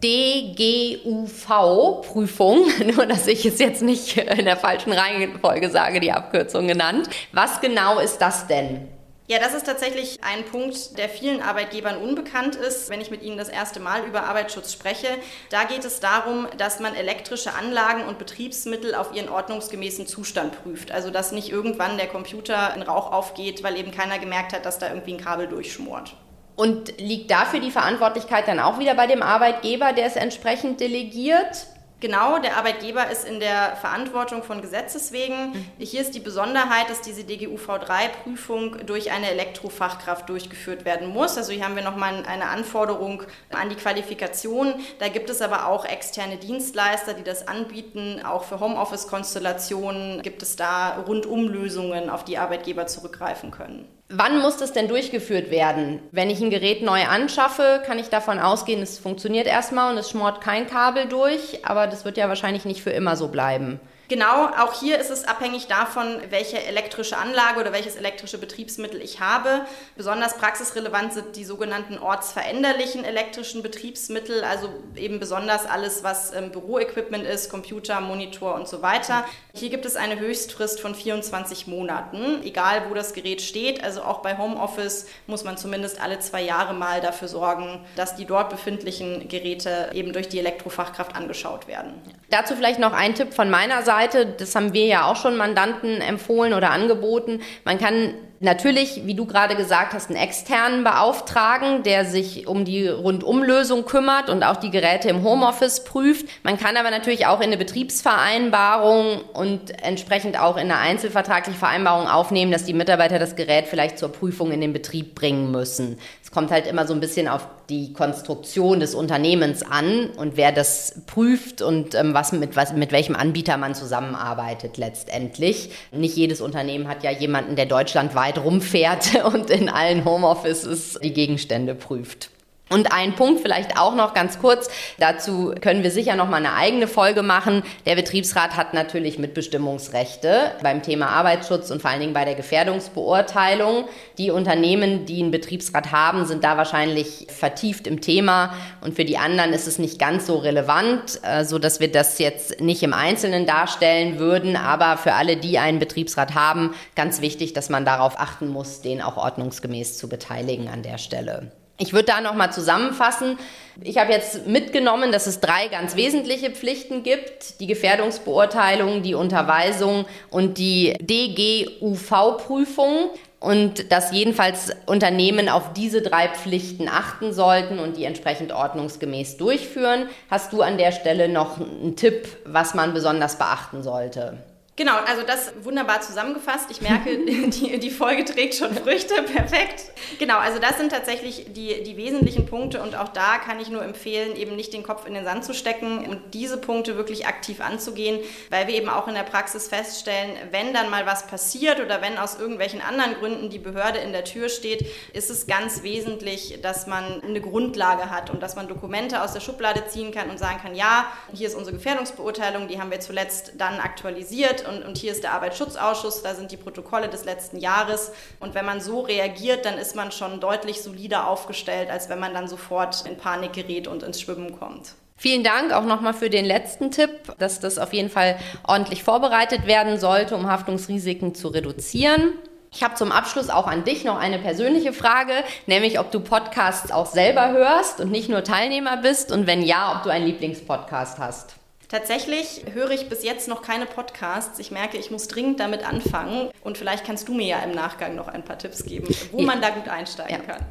DGUV-Prüfung, 0.04 2.68
nur 2.94 3.06
dass 3.06 3.26
ich 3.26 3.46
es 3.46 3.58
jetzt 3.60 3.84
nicht 3.84 4.18
in 4.18 4.44
der 4.44 4.58
falschen 4.58 4.92
Reihenfolge 4.92 5.70
sage, 5.70 6.02
die 6.02 6.12
Abkürzung 6.12 6.68
genannt. 6.68 7.08
Was 7.32 7.62
genau 7.62 8.00
ist 8.00 8.18
das 8.18 8.46
denn? 8.46 8.99
Ja, 9.30 9.38
das 9.38 9.54
ist 9.54 9.68
tatsächlich 9.68 10.18
ein 10.24 10.44
Punkt, 10.44 10.98
der 10.98 11.08
vielen 11.08 11.40
Arbeitgebern 11.44 11.98
unbekannt 11.98 12.56
ist, 12.56 12.90
wenn 12.90 13.00
ich 13.00 13.12
mit 13.12 13.22
ihnen 13.22 13.38
das 13.38 13.48
erste 13.48 13.80
Mal 13.80 14.04
über 14.06 14.24
Arbeitsschutz 14.24 14.74
spreche. 14.74 15.08
Da 15.52 15.66
geht 15.66 15.86
es 15.86 16.00
darum, 16.00 16.48
dass 16.58 16.80
man 16.80 16.96
elektrische 16.96 17.54
Anlagen 17.54 18.06
und 18.06 18.18
Betriebsmittel 18.18 18.96
auf 18.96 19.14
ihren 19.14 19.30
ordnungsgemäßen 19.30 20.08
Zustand 20.08 20.64
prüft. 20.64 20.92
Also 20.92 21.12
dass 21.12 21.32
nicht 21.32 21.52
irgendwann 21.52 21.98
der 21.98 22.08
Computer 22.08 22.74
in 22.76 22.82
Rauch 22.82 23.12
aufgeht, 23.12 23.62
weil 23.62 23.78
eben 23.78 23.92
keiner 23.92 24.18
gemerkt 24.18 24.52
hat, 24.52 24.66
dass 24.66 24.80
da 24.80 24.88
irgendwie 24.88 25.14
ein 25.14 25.24
Kabel 25.24 25.46
durchschmort. 25.46 26.16
Und 26.56 27.00
liegt 27.00 27.30
dafür 27.30 27.60
die 27.60 27.70
Verantwortlichkeit 27.70 28.48
dann 28.48 28.60
auch 28.60 28.80
wieder 28.80 28.96
bei 28.96 29.06
dem 29.06 29.22
Arbeitgeber, 29.22 29.94
der 29.94 30.08
es 30.08 30.16
entsprechend 30.16 30.80
delegiert? 30.80 31.68
Genau, 32.02 32.40
der 32.40 32.56
Arbeitgeber 32.56 33.10
ist 33.10 33.28
in 33.28 33.42
der 33.42 33.76
Verantwortung 33.76 34.42
von 34.44 34.62
Gesetzes 34.62 35.12
wegen. 35.12 35.52
Mhm. 35.52 35.66
Hier 35.80 36.00
ist 36.00 36.16
die 36.16 36.22
Besonderheit, 36.22 36.90
dass 36.90 37.02
diese 37.02 37.24
DGUV3-Prüfung 37.24 38.86
durch 38.86 39.12
eine 39.12 39.30
Elektrofachkraft 39.32 40.30
durchgeführt 40.30 40.86
werden 40.86 41.10
muss. 41.10 41.38
Also 41.38 41.52
hier 41.52 41.66
haben 41.66 41.76
wir 41.76 41.84
nochmal 41.84 42.24
eine 42.26 42.48
Anforderung 42.48 43.24
an 43.50 43.70
die 43.70 43.76
Qualifikation. 43.76 44.76
Da 45.00 45.10
gibt 45.10 45.30
es 45.30 45.42
aber 45.42 45.68
auch 45.68 45.84
externe 45.84 46.38
Dienstleister, 46.38 47.14
die 47.14 47.24
das 47.24 47.50
anbieten. 47.50 48.22
Auch 48.26 48.46
für 48.46 48.62
Homeoffice-Konstellationen 48.62 50.22
gibt 50.22 50.42
es 50.42 50.56
da 50.56 51.00
Rundumlösungen, 51.06 52.10
auf 52.10 52.24
die 52.24 52.38
Arbeitgeber 52.38 52.88
zurückgreifen 52.88 53.52
können. 53.52 53.99
Wann 54.12 54.42
muss 54.42 54.58
das 54.58 54.74
denn 54.74 54.88
durchgeführt 54.88 55.52
werden? 55.52 56.00
Wenn 56.12 56.32
ich 56.32 56.42
ein 56.42 56.50
Gerät 56.50 56.82
neu 56.82 57.04
anschaffe, 57.04 57.84
kann 57.86 58.00
ich 58.00 58.10
davon 58.10 58.40
ausgehen, 58.40 58.82
es 58.82 58.98
funktioniert 58.98 59.46
erstmal 59.46 59.92
und 59.92 60.00
es 60.00 60.10
schmort 60.10 60.42
kein 60.42 60.66
Kabel 60.66 61.06
durch, 61.06 61.64
aber 61.64 61.86
das 61.86 62.06
wird 62.06 62.18
ja 62.18 62.28
wahrscheinlich 62.28 62.66
nicht 62.66 62.82
für 62.82 62.90
immer 62.90 63.16
so 63.16 63.28
bleiben. 63.28 63.80
Genau, 64.10 64.48
auch 64.58 64.74
hier 64.74 64.98
ist 64.98 65.12
es 65.12 65.28
abhängig 65.28 65.68
davon, 65.68 66.20
welche 66.32 66.64
elektrische 66.66 67.16
Anlage 67.16 67.60
oder 67.60 67.72
welches 67.72 67.96
elektrische 67.96 68.40
Betriebsmittel 68.40 69.04
ich 69.04 69.20
habe. 69.20 69.62
Besonders 69.96 70.36
praxisrelevant 70.36 71.14
sind 71.14 71.36
die 71.36 71.46
sogenannten 71.46 72.00
ortsveränderlichen 72.00 73.06
elektrischen 73.06 73.62
Betriebsmittel, 73.62 74.44
also 74.44 74.70
eben 74.96 75.20
besonders 75.20 75.68
alles, 75.68 76.04
was 76.04 76.34
ähm, 76.34 76.50
Büroequipment 76.50 77.24
ist, 77.24 77.52
Computer, 77.52 78.02
Monitor 78.02 78.56
und 78.56 78.68
so 78.68 78.82
weiter. 78.82 79.26
Hier 79.54 79.70
gibt 79.70 79.86
es 79.86 79.96
eine 79.96 80.20
Höchstfrist 80.20 80.82
von 80.82 80.96
24 80.96 81.68
Monaten, 81.68 82.42
egal 82.44 82.90
wo 82.90 82.96
das 82.96 83.14
Gerät 83.14 83.44
steht. 83.44 83.84
Also 83.84 84.02
auch 84.02 84.24
bei 84.24 84.40
Homeoffice 84.40 85.06
muss 85.28 85.44
man 85.44 85.56
zumindest 85.56 86.02
alle 86.02 86.18
zwei 86.18 86.42
Jahre 86.42 86.74
mal 86.74 87.00
dafür 87.00 87.28
sorgen, 87.28 87.86
dass 87.96 88.16
die 88.16 88.26
dort 88.26 88.50
befindlichen 88.50 89.28
Geräte 89.28 89.92
eben 89.94 90.14
durch 90.14 90.30
die 90.30 90.40
Elektrofachkraft 90.40 91.16
angeschaut 91.16 91.68
werden. 91.68 91.94
Dazu 92.32 92.56
vielleicht 92.56 92.80
noch 92.80 92.94
ein 92.94 93.14
Tipp 93.14 93.36
von 93.36 93.52
meiner 93.52 93.84
Seite. 93.84 93.99
Seite, 94.00 94.26
das 94.26 94.56
haben 94.56 94.74
wir 94.74 94.86
ja 94.86 95.06
auch 95.06 95.16
schon 95.16 95.36
Mandanten 95.36 96.02
empfohlen 96.02 96.54
oder 96.54 96.72
angeboten, 96.72 97.42
man 97.66 97.78
kann 97.78 98.14
natürlich, 98.40 99.06
wie 99.06 99.14
du 99.14 99.26
gerade 99.26 99.56
gesagt 99.56 99.94
hast, 99.94 100.10
einen 100.10 100.20
externen 100.20 100.84
beauftragen, 100.84 101.84
der 101.84 102.06
sich 102.06 102.48
um 102.48 102.66
die 102.66 102.88
Rundumlösung 102.88 103.86
kümmert 103.86 104.30
und 104.30 104.44
auch 104.44 104.58
die 104.58 104.72
Geräte 104.72 105.10
im 105.10 105.24
Homeoffice 105.24 105.84
prüft. 105.84 106.28
Man 106.44 106.58
kann 106.58 106.78
aber 106.78 106.92
natürlich 106.92 107.26
auch 107.26 107.40
in 107.40 107.48
eine 107.48 107.58
Betriebsvereinbarung 107.58 109.22
und 109.34 109.84
entsprechend 109.84 110.40
auch 110.40 110.56
in 110.58 110.72
eine 110.72 110.78
einzelvertragliche 110.78 111.58
Vereinbarung 111.58 112.08
aufnehmen, 112.08 112.52
dass 112.52 112.64
die 112.64 112.74
Mitarbeiter 112.74 113.20
das 113.20 113.36
Gerät 113.36 113.68
vielleicht 113.68 113.98
zur 114.00 114.12
Prüfung 114.12 114.52
in 114.52 114.62
den 114.62 114.74
Betrieb 114.74 115.16
bringen 115.16 115.52
müssen. 115.52 115.98
Es 116.24 116.32
kommt 116.32 116.52
halt 116.52 116.68
immer 116.68 116.88
so 116.88 116.94
ein 116.94 117.00
bisschen 117.00 117.28
auf 117.28 117.48
die 117.70 117.94
Konstruktion 117.94 118.80
des 118.80 118.96
Unternehmens 118.96 119.64
an 119.64 120.10
und 120.18 120.38
wer 120.38 120.52
das 120.52 121.02
prüft 121.06 121.62
und 121.62 121.94
ähm, 121.94 122.14
was 122.14 122.32
mit, 122.32 122.56
was, 122.56 122.74
mit 122.74 122.92
welchem 122.92 123.16
Anbieter 123.16 123.58
man 123.58 123.76
zusammenarbeitet 123.76 124.78
letztendlich. 124.78 125.72
Nicht 125.92 126.16
jedes 126.16 126.42
Unternehmen 126.42 126.88
hat 126.88 127.04
ja 127.04 127.12
jemanden, 127.12 127.56
der 127.56 127.68
deutschlandweit 127.68 128.29
rumfährt 128.38 129.24
und 129.34 129.50
in 129.50 129.70
allen 129.70 130.06
Homeoffices 130.06 131.00
die 131.02 131.14
Gegenstände 131.14 131.76
prüft. 131.76 132.30
Und 132.70 132.92
ein 132.92 133.16
Punkt 133.16 133.42
vielleicht 133.42 133.80
auch 133.80 133.96
noch 133.96 134.14
ganz 134.14 134.40
kurz, 134.40 134.70
dazu 135.00 135.54
können 135.60 135.82
wir 135.82 135.90
sicher 135.90 136.16
noch 136.16 136.30
mal 136.30 136.38
eine 136.38 136.54
eigene 136.54 136.88
Folge 136.88 137.24
machen. 137.24 137.64
Der 137.88 137.96
Betriebsrat 137.96 138.56
hat 138.56 138.76
natürlich 138.76 139.18
Mitbestimmungsrechte 139.18 140.52
beim 140.62 140.84
Thema 140.84 141.08
Arbeitsschutz 141.08 141.72
und 141.72 141.82
vor 141.82 141.90
allen 141.90 142.00
Dingen 142.00 142.14
bei 142.14 142.26
der 142.26 142.36
Gefährdungsbeurteilung. 142.36 143.86
Die 144.20 144.30
Unternehmen, 144.30 145.06
die 145.06 145.22
einen 145.22 145.32
Betriebsrat 145.32 145.92
haben, 145.92 146.26
sind 146.26 146.44
da 146.44 146.58
wahrscheinlich 146.58 147.26
vertieft 147.30 147.88
im 147.88 148.02
Thema 148.02 148.54
und 148.82 148.96
für 148.96 149.06
die 149.06 149.18
anderen 149.18 149.52
ist 149.54 149.68
es 149.68 149.80
nicht 149.80 149.98
ganz 149.98 150.28
so 150.28 150.38
relevant, 150.38 151.20
äh, 151.24 151.46
so 151.46 151.58
dass 151.58 151.80
wir 151.80 151.92
das 151.92 152.20
jetzt 152.20 152.62
nicht 152.62 152.84
im 152.84 152.94
Einzelnen 152.94 153.48
darstellen 153.48 154.20
würden, 154.20 154.56
aber 154.56 154.98
für 154.98 155.14
alle, 155.14 155.38
die 155.38 155.58
einen 155.58 155.80
Betriebsrat 155.80 156.36
haben, 156.36 156.76
ganz 156.96 157.22
wichtig, 157.22 157.54
dass 157.54 157.70
man 157.70 157.84
darauf 157.84 158.20
achten 158.20 158.48
muss, 158.48 158.82
den 158.82 159.02
auch 159.02 159.18
ordnungsgemäß 159.18 159.98
zu 159.98 160.08
beteiligen 160.08 160.68
an 160.68 160.84
der 160.84 161.00
Stelle. 161.00 161.52
Ich 161.82 161.94
würde 161.94 162.06
da 162.06 162.20
nochmal 162.20 162.52
zusammenfassen. 162.52 163.40
Ich 163.82 163.98
habe 163.98 164.12
jetzt 164.12 164.46
mitgenommen, 164.46 165.14
dass 165.14 165.28
es 165.28 165.40
drei 165.40 165.70
ganz 165.70 165.96
wesentliche 165.96 166.52
Pflichten 166.52 167.04
gibt. 167.04 167.62
Die 167.62 167.68
Gefährdungsbeurteilung, 167.68 169.02
die 169.02 169.16
Unterweisung 169.16 170.06
und 170.30 170.58
die 170.58 170.94
DGUV-Prüfung. 171.00 173.12
Und 173.40 173.94
dass 173.94 174.12
jedenfalls 174.12 174.76
Unternehmen 174.86 175.48
auf 175.48 175.72
diese 175.72 176.02
drei 176.02 176.28
Pflichten 176.28 176.90
achten 176.90 177.32
sollten 177.32 177.80
und 177.80 177.96
die 177.96 178.04
entsprechend 178.04 178.52
ordnungsgemäß 178.52 179.38
durchführen. 179.38 180.10
Hast 180.30 180.52
du 180.52 180.62
an 180.62 180.78
der 180.78 180.92
Stelle 180.92 181.30
noch 181.30 181.58
einen 181.58 181.96
Tipp, 181.96 182.28
was 182.44 182.74
man 182.74 182.94
besonders 182.94 183.38
beachten 183.38 183.82
sollte? 183.82 184.38
Genau, 184.80 184.96
also 184.96 185.24
das 185.24 185.52
wunderbar 185.62 186.00
zusammengefasst. 186.00 186.72
Ich 186.72 186.80
merke, 186.80 187.18
die, 187.26 187.80
die 187.80 187.92
Folge 187.92 188.24
trägt 188.24 188.56
schon 188.56 188.74
Früchte. 188.74 189.24
Perfekt. 189.24 189.92
Genau, 190.20 190.38
also 190.38 190.58
das 190.58 190.78
sind 190.78 190.94
tatsächlich 190.94 191.48
die, 191.50 191.84
die 191.84 191.98
wesentlichen 191.98 192.46
Punkte 192.46 192.82
und 192.82 192.96
auch 192.96 193.10
da 193.10 193.40
kann 193.40 193.60
ich 193.60 193.70
nur 193.70 193.84
empfehlen, 193.84 194.38
eben 194.38 194.56
nicht 194.56 194.72
den 194.72 194.84
Kopf 194.84 195.06
in 195.06 195.14
den 195.14 195.26
Sand 195.26 195.44
zu 195.44 195.54
stecken 195.54 196.08
und 196.08 196.34
diese 196.34 196.56
Punkte 196.56 196.96
wirklich 196.96 197.28
aktiv 197.28 197.60
anzugehen, 197.60 198.22
weil 198.50 198.68
wir 198.68 198.76
eben 198.76 198.88
auch 198.88 199.10
in 199.10 199.16
der 199.16 199.24
Praxis 199.24 199.68
feststellen, 199.68 200.38
wenn 200.52 200.74
dann 200.74 200.90
mal 200.90 201.06
was 201.06 201.28
passiert 201.28 201.82
oder 201.82 202.02
wenn 202.02 202.18
aus 202.18 202.40
irgendwelchen 202.40 202.80
anderen 202.80 203.16
Gründen 203.16 203.50
die 203.50 203.60
Behörde 203.60 204.00
in 204.00 204.14
der 204.14 204.24
Tür 204.24 204.48
steht, 204.48 204.86
ist 205.12 205.30
es 205.30 205.46
ganz 205.46 205.84
wesentlich, 205.84 206.62
dass 206.62 206.88
man 206.88 207.22
eine 207.22 207.42
Grundlage 207.42 208.10
hat 208.10 208.30
und 208.30 208.42
dass 208.42 208.56
man 208.56 208.70
Dokumente 208.70 209.22
aus 209.24 209.34
der 209.34 209.42
Schublade 209.42 209.88
ziehen 209.88 210.14
kann 210.14 210.30
und 210.30 210.40
sagen 210.40 210.60
kann, 210.62 210.74
ja, 210.74 211.12
hier 211.34 211.50
ist 211.50 211.56
unsere 211.56 211.76
Gefährdungsbeurteilung, 211.76 212.70
die 212.70 212.80
haben 212.80 212.92
wir 212.92 213.02
zuletzt 213.02 213.56
dann 213.58 213.82
aktualisiert 213.82 214.69
und, 214.70 214.86
und 214.86 214.98
hier 214.98 215.12
ist 215.12 215.24
der 215.24 215.34
Arbeitsschutzausschuss, 215.34 216.22
da 216.22 216.36
sind 216.36 216.52
die 216.52 216.58
Protokolle 216.58 217.10
des 217.10 217.26
letzten 217.26 217.58
Jahres. 217.58 218.12
Und 218.40 218.56
wenn 218.56 218.66
man 218.66 218.80
so 218.80 219.02
reagiert, 219.02 219.66
dann 219.66 219.78
ist 219.78 219.96
man 219.96 220.12
schon 220.12 220.40
deutlich 220.40 220.82
solider 220.82 221.28
aufgestellt, 221.28 221.90
als 221.90 222.10
wenn 222.10 222.20
man 222.20 222.34
dann 222.34 222.48
sofort 222.48 223.06
in 223.06 223.18
Panik 223.18 223.54
gerät 223.54 223.88
und 223.88 224.04
ins 224.04 224.22
Schwimmen 224.22 224.58
kommt. 224.58 224.94
Vielen 225.18 225.44
Dank 225.44 225.74
auch 225.74 225.84
nochmal 225.84 226.14
für 226.14 226.30
den 226.30 226.46
letzten 226.46 226.92
Tipp, 226.92 227.10
dass 227.40 227.60
das 227.60 227.78
auf 227.78 227.92
jeden 227.92 228.10
Fall 228.10 228.40
ordentlich 228.66 229.04
vorbereitet 229.04 229.68
werden 229.68 230.00
sollte, 230.00 230.34
um 230.34 230.50
Haftungsrisiken 230.50 231.36
zu 231.36 231.50
reduzieren. 231.50 232.32
Ich 232.72 232.84
habe 232.84 232.96
zum 232.96 233.12
Abschluss 233.12 233.50
auch 233.50 233.68
an 233.68 233.84
dich 233.84 234.06
noch 234.06 234.18
eine 234.18 234.40
persönliche 234.40 234.94
Frage, 234.94 235.34
nämlich 235.66 236.00
ob 236.00 236.12
du 236.12 236.22
Podcasts 236.22 236.92
auch 236.92 237.08
selber 237.08 237.52
hörst 237.52 238.00
und 238.00 238.12
nicht 238.12 238.30
nur 238.30 238.46
Teilnehmer 238.46 238.98
bist 238.98 239.32
und 239.32 239.46
wenn 239.46 239.62
ja, 239.62 239.98
ob 239.98 240.04
du 240.04 240.10
einen 240.10 240.26
Lieblingspodcast 240.26 241.18
hast. 241.18 241.59
Tatsächlich 241.90 242.66
höre 242.72 242.92
ich 242.92 243.10
bis 243.10 243.24
jetzt 243.24 243.48
noch 243.48 243.64
keine 243.64 243.88
Podcasts. 243.88 244.60
Ich 244.60 244.70
merke, 244.70 244.98
ich 244.98 245.10
muss 245.10 245.28
dringend 245.28 245.60
damit 245.60 245.84
anfangen. 245.84 246.52
Und 246.62 246.78
vielleicht 246.78 247.04
kannst 247.04 247.28
du 247.28 247.34
mir 247.34 247.48
ja 247.48 247.60
im 247.64 247.72
Nachgang 247.72 248.14
noch 248.14 248.28
ein 248.28 248.46
paar 248.46 248.60
Tipps 248.60 248.86
geben, 248.86 249.08
wo 249.32 249.42
man 249.42 249.60
da 249.60 249.72
gut 249.72 249.88
einsteigen 249.88 250.44
ja. 250.48 250.54
kann. 250.54 250.64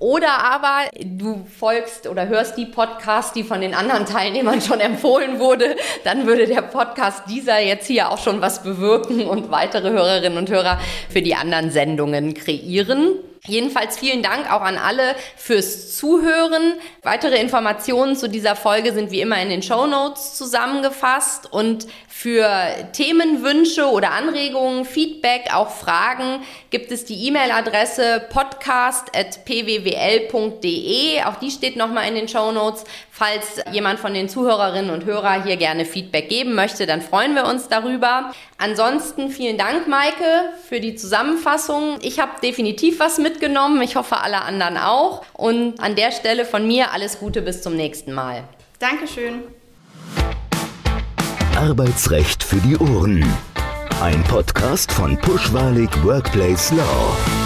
Oder 0.00 0.36
aber 0.42 0.90
du 1.00 1.46
folgst 1.46 2.08
oder 2.08 2.26
hörst 2.26 2.58
die 2.58 2.66
Podcasts, 2.66 3.32
die 3.32 3.44
von 3.44 3.60
den 3.60 3.72
anderen 3.72 4.04
Teilnehmern 4.04 4.60
schon 4.60 4.80
empfohlen 4.80 5.38
wurde. 5.38 5.76
Dann 6.02 6.26
würde 6.26 6.48
der 6.48 6.62
Podcast 6.62 7.22
dieser 7.28 7.60
jetzt 7.60 7.86
hier 7.86 8.10
auch 8.10 8.18
schon 8.18 8.40
was 8.40 8.64
bewirken 8.64 9.28
und 9.28 9.52
weitere 9.52 9.90
Hörerinnen 9.90 10.38
und 10.38 10.50
Hörer 10.50 10.80
für 11.08 11.22
die 11.22 11.36
anderen 11.36 11.70
Sendungen 11.70 12.34
kreieren. 12.34 13.12
Jedenfalls 13.46 13.98
vielen 13.98 14.22
Dank 14.22 14.50
auch 14.50 14.62
an 14.62 14.78
alle 14.78 15.14
fürs 15.36 15.98
Zuhören. 15.98 16.72
Weitere 17.02 17.38
Informationen 17.38 18.16
zu 18.16 18.26
dieser 18.28 18.56
Folge 18.56 18.94
sind 18.94 19.10
wie 19.10 19.20
immer 19.20 19.38
in 19.42 19.50
den 19.50 19.62
Show 19.62 19.86
Notes 19.86 20.34
zusammengefasst 20.34 21.52
und 21.52 21.86
für 22.08 22.48
Themenwünsche 22.92 23.90
oder 23.90 24.12
Anregungen, 24.12 24.86
Feedback, 24.86 25.50
auch 25.52 25.68
Fragen 25.68 26.42
gibt 26.70 26.90
es 26.90 27.04
die 27.04 27.26
E-Mail-Adresse 27.26 28.28
podcast.pwwl.de. 28.30 31.22
Auch 31.24 31.36
die 31.36 31.50
steht 31.50 31.76
nochmal 31.76 32.08
in 32.08 32.14
den 32.14 32.28
Show 32.28 32.50
Notes. 32.50 32.84
Falls 33.16 33.62
jemand 33.70 34.00
von 34.00 34.12
den 34.12 34.28
Zuhörerinnen 34.28 34.90
und 34.90 35.04
Hörern 35.04 35.44
hier 35.44 35.56
gerne 35.56 35.84
Feedback 35.84 36.28
geben 36.28 36.56
möchte, 36.56 36.84
dann 36.84 37.00
freuen 37.00 37.36
wir 37.36 37.46
uns 37.46 37.68
darüber. 37.68 38.32
Ansonsten 38.58 39.30
vielen 39.30 39.56
Dank, 39.56 39.86
Maike, 39.86 40.50
für 40.68 40.80
die 40.80 40.96
Zusammenfassung. 40.96 41.98
Ich 42.02 42.18
habe 42.18 42.32
definitiv 42.42 42.98
was 42.98 43.18
mitgenommen. 43.18 43.80
Ich 43.82 43.94
hoffe, 43.94 44.16
alle 44.16 44.42
anderen 44.42 44.76
auch. 44.76 45.24
Und 45.32 45.78
an 45.78 45.94
der 45.94 46.10
Stelle 46.10 46.44
von 46.44 46.66
mir 46.66 46.90
alles 46.90 47.20
Gute 47.20 47.40
bis 47.40 47.62
zum 47.62 47.76
nächsten 47.76 48.12
Mal. 48.12 48.42
Dankeschön. 48.80 49.44
Arbeitsrecht 51.56 52.42
für 52.42 52.56
die 52.56 52.76
Ohren. 52.78 53.24
Ein 54.02 54.24
Podcast 54.24 54.90
von 54.90 55.16
Pushwalig 55.18 55.88
Workplace 56.02 56.72
Law. 56.72 57.43